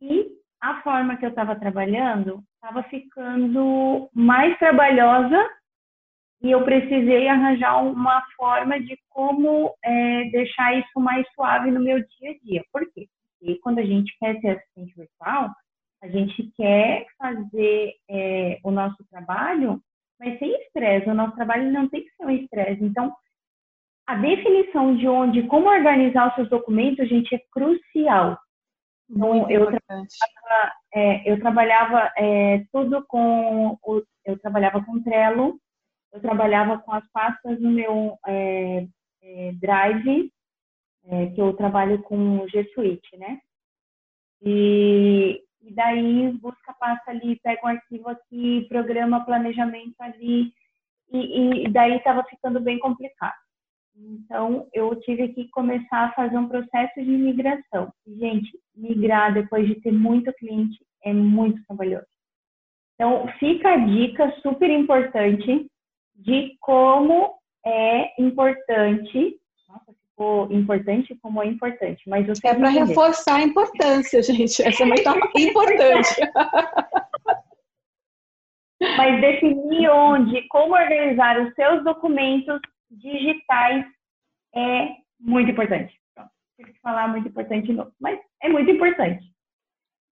e 0.00 0.26
a 0.60 0.82
forma 0.82 1.16
que 1.16 1.24
eu 1.24 1.30
estava 1.30 1.56
trabalhando 1.56 2.42
estava 2.54 2.82
ficando 2.84 4.08
mais 4.14 4.58
trabalhosa 4.58 5.48
e 6.42 6.50
eu 6.50 6.64
precisei 6.64 7.28
arranjar 7.28 7.82
uma 7.82 8.22
forma 8.36 8.80
de 8.80 8.98
como 9.10 9.74
é, 9.84 10.24
deixar 10.30 10.78
isso 10.78 10.98
mais 10.98 11.26
suave 11.34 11.70
no 11.70 11.80
meu 11.80 11.98
dia 11.98 12.30
a 12.30 12.38
dia. 12.44 12.64
Por 12.72 12.90
quê? 12.92 13.06
Porque 13.38 13.58
quando 13.60 13.78
a 13.78 13.84
gente 13.84 14.16
quer 14.18 14.38
ser 14.40 14.48
assistente 14.50 14.94
virtual, 14.94 15.50
a 16.02 16.08
gente 16.08 16.50
quer 16.56 17.06
fazer 17.18 17.94
é, 18.08 18.58
o 18.64 18.70
nosso 18.70 19.04
trabalho, 19.10 19.80
mas 20.18 20.38
sem 20.38 20.50
estresse. 20.62 21.08
O 21.08 21.14
nosso 21.14 21.34
trabalho 21.34 21.70
não 21.70 21.88
tem 21.88 22.04
que 22.04 22.10
ser 22.16 22.24
um 22.24 22.30
estresse. 22.30 22.82
Então, 22.82 23.14
a 24.06 24.16
definição 24.16 24.96
de 24.96 25.06
onde, 25.06 25.46
como 25.46 25.68
organizar 25.68 26.28
os 26.28 26.34
seus 26.34 26.48
documentos, 26.48 27.08
gente, 27.08 27.34
é 27.34 27.40
crucial. 27.52 28.38
Então, 29.08 29.50
eu 29.50 29.66
trabalhava, 29.66 30.72
é, 30.94 31.30
eu 31.30 31.40
trabalhava 31.40 32.12
é, 32.16 32.64
tudo 32.72 33.04
com, 33.06 33.78
eu 34.24 34.38
trabalhava 34.38 34.84
com 34.84 35.02
Trello, 35.02 35.58
eu 36.12 36.20
trabalhava 36.20 36.78
com 36.78 36.92
as 36.92 37.08
pastas 37.12 37.60
no 37.60 37.70
meu 37.70 38.18
é, 38.26 38.86
é, 39.22 39.52
Drive, 39.52 40.32
é, 41.06 41.26
que 41.26 41.40
eu 41.40 41.52
trabalho 41.54 42.02
com 42.02 42.46
G 42.48 42.64
Suite, 42.74 43.16
né? 43.16 43.40
E, 44.42 45.42
e 45.62 45.72
daí 45.72 46.32
busca 46.38 46.74
pasta 46.78 47.10
ali, 47.10 47.38
pega 47.40 47.60
um 47.64 47.68
arquivo 47.68 48.08
aqui, 48.08 48.66
programa 48.68 49.24
planejamento 49.24 49.94
ali, 50.00 50.52
e, 51.12 51.64
e 51.64 51.68
daí 51.68 51.96
estava 51.96 52.24
ficando 52.24 52.60
bem 52.60 52.78
complicado. 52.78 53.34
Então, 53.96 54.66
eu 54.72 54.94
tive 55.00 55.28
que 55.28 55.48
começar 55.50 56.04
a 56.04 56.12
fazer 56.12 56.38
um 56.38 56.48
processo 56.48 56.94
de 56.96 57.10
migração. 57.10 57.92
Gente, 58.06 58.50
migrar 58.74 59.34
depois 59.34 59.66
de 59.66 59.74
ter 59.80 59.92
muito 59.92 60.32
cliente 60.34 60.78
é 61.04 61.12
muito 61.12 61.62
trabalhoso. 61.66 62.06
Então, 62.94 63.26
fica 63.38 63.72
a 63.72 63.76
dica 63.76 64.30
super 64.42 64.70
importante 64.70 65.66
de 66.14 66.56
como 66.60 67.34
é 67.64 68.22
importante. 68.22 69.39
Ficou 70.20 70.52
importante 70.52 71.16
como 71.22 71.42
é 71.42 71.46
importante, 71.46 72.06
mas 72.06 72.26
você 72.26 72.46
é 72.46 72.54
para 72.54 72.68
reforçar 72.68 73.36
a 73.36 73.42
importância, 73.42 74.20
gente. 74.22 74.62
Essa 74.62 74.82
é 74.82 74.86
uma 74.86 74.94
etapa 74.94 75.30
importante. 75.34 76.20
mas 78.98 79.20
definir 79.22 79.88
onde, 79.88 80.46
como 80.48 80.74
organizar 80.74 81.40
os 81.40 81.54
seus 81.54 81.82
documentos 81.84 82.60
digitais 82.90 83.86
é 84.54 84.88
muito 85.18 85.52
importante. 85.52 85.98
Pronto, 86.14 86.30
tive 86.54 86.74
que 86.74 86.80
falar 86.80 87.08
muito 87.08 87.28
importante 87.28 87.68
de 87.68 87.72
novo, 87.72 87.90
mas 87.98 88.20
é 88.42 88.48
muito 88.50 88.70
importante. 88.70 89.24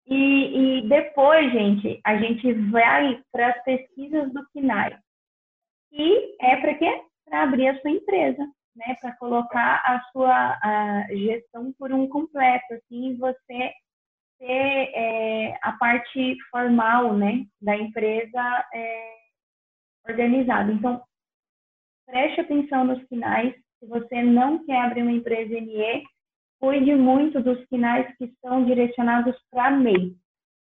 E, 0.08 0.78
e 0.78 0.88
depois, 0.88 1.52
gente, 1.52 2.00
a 2.06 2.16
gente 2.16 2.54
vai 2.72 3.22
para 3.30 3.50
as 3.50 3.62
pesquisas 3.66 4.32
do 4.32 4.48
KINAI. 4.54 4.98
E 5.92 6.38
é 6.40 6.56
para 6.62 6.76
quê? 6.76 7.02
Para 7.26 7.44
abrir 7.44 7.68
a 7.68 7.82
sua 7.82 7.92
empresa, 7.92 8.48
né? 8.78 8.96
Para 9.02 9.16
colocar 9.18 9.82
a 9.86 10.02
sua 10.12 10.58
a 10.62 11.08
gestão 11.10 11.74
por 11.78 11.92
um 11.92 12.08
completo, 12.08 12.74
assim, 12.74 13.18
você 13.18 13.74
ter 14.40 14.92
é, 14.94 15.60
a 15.64 15.74
parte 15.74 16.38
formal, 16.52 17.16
né, 17.16 17.46
da 17.60 17.76
empresa 17.76 18.66
é, 18.74 19.16
organizada. 20.08 20.72
Então, 20.72 21.02
preste 22.06 22.42
atenção 22.42 22.86
nos 22.86 23.02
finais. 23.08 23.54
Se 23.80 23.88
você 23.88 24.22
não 24.24 24.64
quer 24.66 24.82
abrir 24.82 25.02
uma 25.02 25.12
empresa 25.12 25.60
NE, 25.60 26.04
cuide 26.60 26.96
muito 26.96 27.42
dos 27.42 27.64
finais 27.68 28.16
que 28.18 28.26
estão 28.26 28.64
direcionados 28.66 29.36
para 29.52 29.72
MEI, 29.72 30.16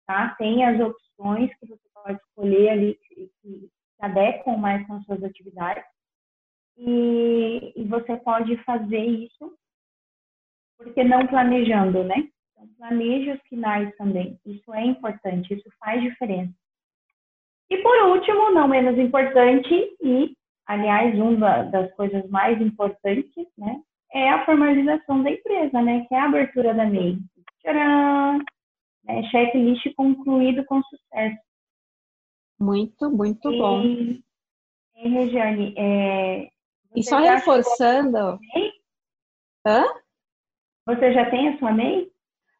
tá? 0.06 0.36
Tem 0.38 0.66
as 0.66 0.80
opções 0.80 1.50
que 1.58 1.68
você 1.68 1.90
pode 1.94 2.20
escolher 2.20 2.70
ali 2.70 3.00
que 3.08 3.30
se 3.42 3.72
adequam 4.00 4.58
mais 4.58 4.86
com 4.88 4.96
as 4.96 5.06
suas 5.06 5.24
atividades. 5.24 5.84
E, 6.78 7.74
e 7.76 7.84
você 7.86 8.18
pode 8.18 8.58
fazer 8.64 9.04
isso 9.04 9.54
porque 10.78 11.04
não 11.04 11.28
planejando, 11.28 12.04
né? 12.04 12.28
Então, 12.52 12.68
planeje 12.78 13.32
os 13.32 13.42
finais 13.48 13.96
também. 13.98 14.40
Isso 14.46 14.74
é 14.74 14.86
importante, 14.86 15.54
isso 15.54 15.70
faz 15.80 16.02
diferença. 16.02 16.54
E 17.70 17.78
por 17.78 17.96
último, 18.10 18.52
não 18.52 18.68
menos 18.68 18.98
importante, 18.98 19.74
e 20.02 20.36
aliás, 20.68 21.18
uma 21.18 21.64
das 21.64 21.94
coisas 21.96 22.28
mais 22.30 22.60
importantes, 22.62 23.48
né, 23.58 23.82
é 24.14 24.30
a 24.30 24.46
formalização 24.46 25.24
da 25.24 25.32
empresa, 25.32 25.82
né, 25.82 26.06
que 26.08 26.14
é 26.14 26.20
a 26.20 26.26
abertura 26.26 26.74
da 26.74 26.86
MEI. 26.86 27.18
Tcharam! 27.62 28.40
Né, 29.06 29.24
checklist 29.32 29.94
concluído 29.96 30.66
com 30.66 30.82
sucesso. 30.84 31.40
Muito, 32.60 33.10
muito 33.10 33.52
e, 33.52 33.58
bom. 33.58 33.82
E, 33.84 35.10
Regiane, 35.10 35.74
é, 35.78 36.50
e 36.96 37.04
só 37.04 37.18
reforçando. 37.18 38.40
Hã? 39.66 39.86
Você 40.88 41.14
já 41.14 41.30
tem 41.30 41.50
a 41.50 41.60
sua 41.60 41.72
MEI? 41.72 42.12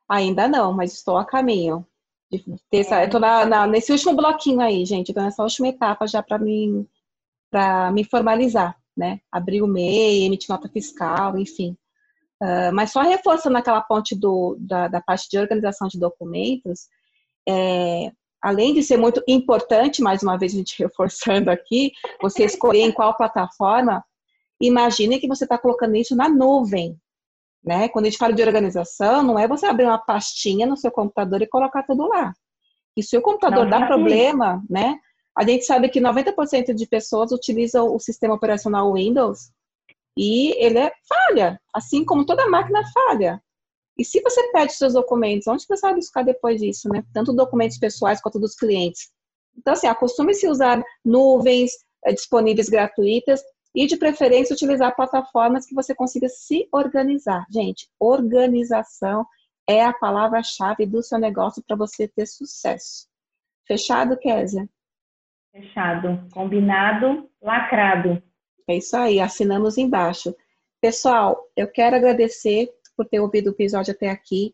Ainda 0.10 0.48
não, 0.48 0.74
mas 0.74 0.94
estou 0.94 1.18
a 1.18 1.26
caminho. 1.26 1.86
De 2.32 2.44
ter 2.70 2.80
essa, 2.80 3.02
eu 3.02 3.06
estou 3.06 3.20
na, 3.20 3.46
na, 3.46 3.68
nesse 3.68 3.92
último 3.92 4.16
bloquinho 4.16 4.62
aí, 4.62 4.86
gente. 4.86 5.10
Estou 5.10 5.24
nessa 5.24 5.44
última 5.44 5.68
etapa 5.68 6.08
já 6.08 6.24
para 6.24 6.38
me, 6.38 6.88
me 7.94 8.04
formalizar, 8.06 8.78
né? 8.96 9.20
Abrir 9.32 9.62
o 9.62 9.68
MEI, 9.68 10.24
emitir 10.24 10.50
nota 10.50 10.70
fiscal, 10.70 11.38
enfim. 11.38 11.76
Uh, 12.42 12.74
mas 12.74 12.92
só 12.92 13.02
reforçando 13.02 13.58
aquela 13.58 13.82
ponte 13.82 14.16
do, 14.16 14.58
da, 14.60 14.88
da 14.88 15.02
parte 15.02 15.30
de 15.30 15.38
organização 15.38 15.88
de 15.88 16.00
documentos, 16.00 16.88
é, 17.48 18.12
além 18.42 18.74
de 18.74 18.82
ser 18.82 18.98
muito 18.98 19.22
importante, 19.28 20.02
mais 20.02 20.24
uma 20.24 20.38
vez 20.38 20.54
a 20.54 20.58
gente 20.58 20.76
reforçando 20.82 21.52
aqui, 21.52 21.92
você 22.22 22.46
escolher 22.46 22.82
em 22.82 22.92
qual 22.92 23.16
plataforma, 23.16 24.04
imagine 24.62 25.20
que 25.20 25.28
você 25.28 25.46
está 25.46 25.58
colocando 25.58 25.96
isso 25.96 26.16
na 26.16 26.30
nuvem. 26.30 26.98
Né? 27.64 27.90
Quando 27.90 28.06
a 28.06 28.10
gente 28.10 28.18
fala 28.18 28.34
de 28.34 28.42
organização, 28.42 29.22
não 29.22 29.38
é 29.38 29.48
você 29.48 29.66
abrir 29.66 29.86
uma 29.86 30.00
pastinha 30.00 30.66
no 30.66 30.78
seu 30.78 30.92
computador 30.92 31.42
e 31.42 31.48
colocar 31.48 31.84
tudo 31.84 32.08
lá. 32.08 32.34
E 32.98 33.04
se 33.04 33.18
o 33.18 33.22
computador 33.22 33.66
não, 33.66 33.70
dá 33.70 33.86
problema, 33.86 34.64
né? 34.70 34.98
A 35.38 35.46
gente 35.46 35.64
sabe 35.64 35.88
que 35.88 36.02
90% 36.02 36.74
de 36.74 36.88
pessoas 36.88 37.32
utilizam 37.32 37.96
o 37.96 38.00
sistema 38.00 38.34
operacional 38.34 38.94
Windows 38.94 39.52
e 40.18 40.52
ele 40.64 40.80
é 40.80 40.92
falha, 41.08 41.60
assim 41.74 42.04
como 42.04 42.26
toda 42.26 42.50
máquina 42.50 42.82
falha. 42.94 43.42
E 43.98 44.04
se 44.04 44.22
você 44.22 44.52
perde 44.52 44.74
seus 44.74 44.94
documentos, 44.94 45.48
onde 45.48 45.66
você 45.66 45.82
vai 45.82 45.96
buscar 45.96 46.24
depois 46.24 46.60
disso, 46.60 46.90
né? 46.90 47.04
Tanto 47.14 47.34
documentos 47.34 47.78
pessoais 47.78 48.22
quanto 48.22 48.40
dos 48.40 48.56
clientes. 48.56 49.10
Então, 49.58 49.74
assim, 49.74 49.88
acostume-se 49.88 50.48
a 50.48 50.52
usar 50.52 50.84
nuvens 51.06 51.72
é, 52.06 52.14
disponíveis 52.14 52.68
gratuitas 52.68 53.42
e, 53.74 53.88
de 53.88 53.98
preferência, 53.98 54.54
utilizar 54.54 54.96
plataformas 54.96 55.66
que 55.66 55.76
você 55.76 55.96
consiga 55.96 56.28
se 56.28 56.68
organizar. 56.72 57.46
Gente, 57.50 57.90
organização 58.00 59.26
é 59.68 59.84
a 59.84 59.94
palavra-chave 59.94 60.86
do 60.86 61.02
seu 61.02 61.18
negócio 61.18 61.64
para 61.66 61.78
você 61.78 62.08
ter 62.08 62.26
sucesso. 62.26 63.08
Fechado, 63.66 64.18
Kézia? 64.18 64.68
Fechado. 65.52 66.28
Combinado, 66.34 67.30
lacrado. 67.42 68.22
É 68.68 68.76
isso 68.76 68.96
aí, 68.98 69.20
assinamos 69.20 69.78
embaixo. 69.78 70.36
Pessoal, 70.82 71.40
eu 71.56 71.68
quero 71.68 71.96
agradecer 71.96 72.70
por 72.96 73.06
ter 73.06 73.20
ouvido 73.20 73.48
o 73.48 73.54
episódio 73.54 73.94
até 73.94 74.10
aqui. 74.10 74.54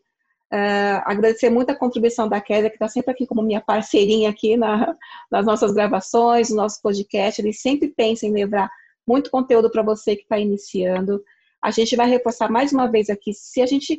Uh, 0.52 1.02
agradecer 1.04 1.50
muito 1.50 1.70
a 1.70 1.76
contribuição 1.76 2.28
da 2.28 2.40
Kézia, 2.40 2.70
que 2.70 2.76
está 2.76 2.88
sempre 2.88 3.10
aqui 3.12 3.26
como 3.26 3.42
minha 3.42 3.60
parceirinha 3.60 4.30
aqui 4.30 4.56
na, 4.56 4.96
nas 5.30 5.44
nossas 5.44 5.72
gravações, 5.72 6.50
no 6.50 6.56
nosso 6.56 6.80
podcast. 6.80 7.40
Ele 7.40 7.52
sempre 7.52 7.88
pensa 7.88 8.26
em 8.26 8.32
levar 8.32 8.70
muito 9.08 9.30
conteúdo 9.30 9.70
para 9.70 9.82
você 9.82 10.14
que 10.14 10.22
está 10.22 10.38
iniciando. 10.38 11.24
A 11.62 11.70
gente 11.70 11.96
vai 11.96 12.08
reforçar 12.08 12.50
mais 12.50 12.72
uma 12.72 12.86
vez 12.86 13.08
aqui, 13.08 13.32
se 13.32 13.62
a 13.62 13.66
gente 13.66 13.98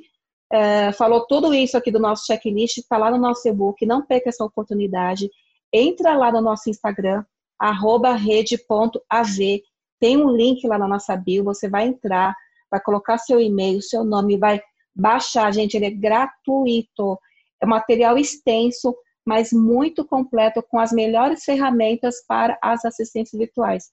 uh, 0.53 0.93
falou 0.93 1.25
tudo 1.25 1.53
isso 1.53 1.75
aqui 1.75 1.91
do 1.91 1.99
nosso 1.99 2.27
checklist, 2.27 2.77
está 2.77 2.95
lá 2.97 3.09
no 3.09 3.17
nosso 3.17 3.47
e-book, 3.47 3.83
não 3.87 4.05
perca 4.05 4.29
essa 4.29 4.45
oportunidade. 4.45 5.27
Entra 5.73 6.15
lá 6.15 6.31
no 6.31 6.41
nosso 6.41 6.69
Instagram, 6.69 7.25
rede.av, 8.17 9.63
tem 9.99 10.17
um 10.17 10.29
link 10.29 10.65
lá 10.67 10.77
na 10.77 10.87
nossa 10.87 11.15
bio, 11.15 11.43
você 11.43 11.67
vai 11.67 11.87
entrar, 11.87 12.33
vai 12.71 12.79
colocar 12.79 13.17
seu 13.17 13.41
e-mail, 13.41 13.81
seu 13.81 14.03
nome, 14.03 14.37
vai 14.37 14.61
baixar, 14.95 15.51
gente, 15.51 15.75
ele 15.75 15.85
é 15.85 15.91
gratuito. 15.91 17.19
É 17.61 17.65
um 17.65 17.69
material 17.69 18.17
extenso, 18.17 18.95
mas 19.25 19.51
muito 19.51 20.05
completo 20.05 20.63
com 20.63 20.79
as 20.79 20.91
melhores 20.91 21.43
ferramentas 21.43 22.23
para 22.27 22.57
as 22.61 22.85
assistentes 22.85 23.33
virtuais. 23.33 23.91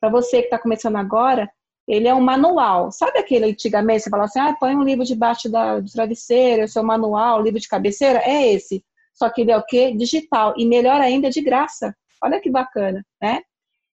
Para 0.00 0.10
você 0.10 0.38
que 0.38 0.46
está 0.46 0.58
começando 0.58 0.96
agora, 0.96 1.50
ele 1.86 2.08
é 2.08 2.14
um 2.14 2.20
manual. 2.20 2.90
Sabe 2.90 3.18
aquele 3.18 3.46
antigamente, 3.46 4.04
você 4.04 4.10
fala 4.10 4.24
assim, 4.24 4.40
ah, 4.40 4.56
põe 4.58 4.74
um 4.74 4.82
livro 4.82 5.04
debaixo 5.04 5.48
da, 5.50 5.80
do 5.80 5.90
travesseiro, 5.90 6.62
é 6.62 6.66
seu 6.66 6.82
manual, 6.82 7.42
livro 7.42 7.60
de 7.60 7.68
cabeceira? 7.68 8.18
É 8.18 8.52
esse. 8.52 8.84
Só 9.14 9.30
que 9.30 9.42
ele 9.42 9.52
é 9.52 9.56
o 9.56 9.64
quê? 9.64 9.92
Digital. 9.92 10.54
E 10.56 10.66
melhor 10.66 11.00
ainda, 11.00 11.30
de 11.30 11.40
graça. 11.40 11.96
Olha 12.22 12.40
que 12.40 12.50
bacana, 12.50 13.04
né? 13.22 13.42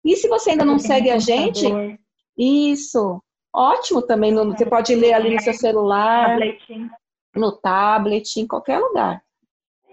E 0.05 0.17
se 0.17 0.29
você 0.29 0.51
ainda 0.51 0.65
não 0.65 0.79
segue 0.79 1.11
a 1.11 1.19
gente, 1.19 1.67
isso. 2.37 3.21
Ótimo 3.53 4.03
também. 4.03 4.31
No, 4.31 4.45
você 4.45 4.65
pode 4.65 4.95
ler 4.95 5.15
ali 5.15 5.35
no 5.35 5.41
seu 5.41 5.55
celular, 5.55 6.39
no 7.35 7.53
tablet, 7.53 8.37
em 8.37 8.47
qualquer 8.47 8.79
lugar. 8.79 9.23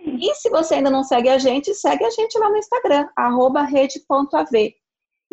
E 0.05 0.35
se 0.35 0.49
você 0.49 0.75
ainda 0.75 0.91
não 0.91 1.03
segue 1.03 1.29
a 1.29 1.37
gente, 1.39 1.73
segue 1.73 2.05
a 2.05 2.09
gente 2.11 2.37
lá 2.37 2.49
no 2.49 2.57
Instagram, 2.57 3.07
rede.av. 3.67 4.75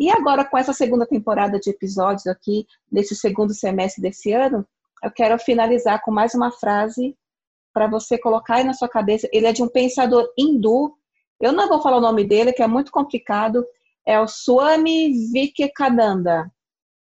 E 0.03 0.09
agora, 0.09 0.43
com 0.43 0.57
essa 0.57 0.73
segunda 0.73 1.05
temporada 1.05 1.57
de 1.57 1.69
episódios 1.69 2.27
aqui, 2.27 2.67
nesse 2.91 3.15
segundo 3.15 3.53
semestre 3.53 4.01
desse 4.01 4.33
ano, 4.33 4.67
eu 5.01 5.09
quero 5.09 5.39
finalizar 5.39 6.01
com 6.03 6.11
mais 6.11 6.33
uma 6.33 6.51
frase 6.51 7.17
para 7.73 7.87
você 7.87 8.17
colocar 8.17 8.55
aí 8.55 8.65
na 8.65 8.73
sua 8.73 8.89
cabeça. 8.89 9.29
Ele 9.31 9.47
é 9.47 9.53
de 9.53 9.63
um 9.63 9.69
pensador 9.69 10.27
hindu. 10.37 10.93
Eu 11.39 11.53
não 11.53 11.69
vou 11.69 11.81
falar 11.81 11.99
o 11.99 12.01
nome 12.01 12.25
dele, 12.25 12.51
que 12.51 12.61
é 12.61 12.67
muito 12.67 12.91
complicado. 12.91 13.65
É 14.05 14.19
o 14.19 14.27
Swami 14.27 15.31
Vivekananda. 15.31 16.51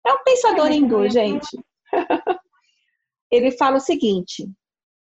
É 0.05 0.11
um 0.11 0.21
pensador 0.25 0.67
é, 0.67 0.73
hindu, 0.73 1.09
gente. 1.09 1.57
Ele 3.31 3.51
fala 3.51 3.77
o 3.77 3.79
seguinte, 3.79 4.45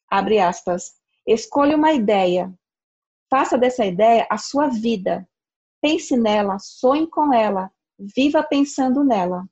abre 0.08 0.38
aspas, 0.38 0.92
escolha 1.26 1.76
uma 1.76 1.94
ideia, 1.94 2.54
faça 3.28 3.58
dessa 3.58 3.84
ideia 3.84 4.28
a 4.30 4.38
sua 4.38 4.68
vida, 4.68 5.28
pense 5.82 6.16
nela, 6.16 6.60
sonhe 6.60 7.08
com 7.08 7.34
ela, 7.34 7.72
viva 8.00 8.44
pensando 8.44 9.04
nela. 9.04 9.46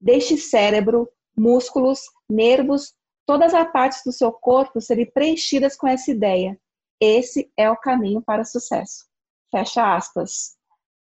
Deixe 0.00 0.36
cérebro, 0.36 1.08
músculos, 1.36 2.02
nervos, 2.28 2.94
todas 3.26 3.54
as 3.54 3.70
partes 3.70 4.02
do 4.04 4.12
seu 4.12 4.32
corpo 4.32 4.80
serem 4.80 5.10
preenchidas 5.10 5.76
com 5.76 5.86
essa 5.86 6.10
ideia. 6.10 6.58
Esse 7.00 7.50
é 7.56 7.70
o 7.70 7.76
caminho 7.76 8.22
para 8.22 8.42
o 8.42 8.44
sucesso. 8.44 9.06
Fecha 9.50 9.96
aspas. 9.96 10.56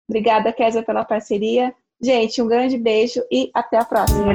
Obrigada, 0.07 0.53
Kézia, 0.53 0.83
pela 0.83 1.05
parceria. 1.05 1.73
Gente, 2.01 2.41
um 2.41 2.47
grande 2.47 2.77
beijo 2.77 3.21
e 3.31 3.51
até 3.53 3.77
a 3.77 3.85
próxima. 3.85 4.31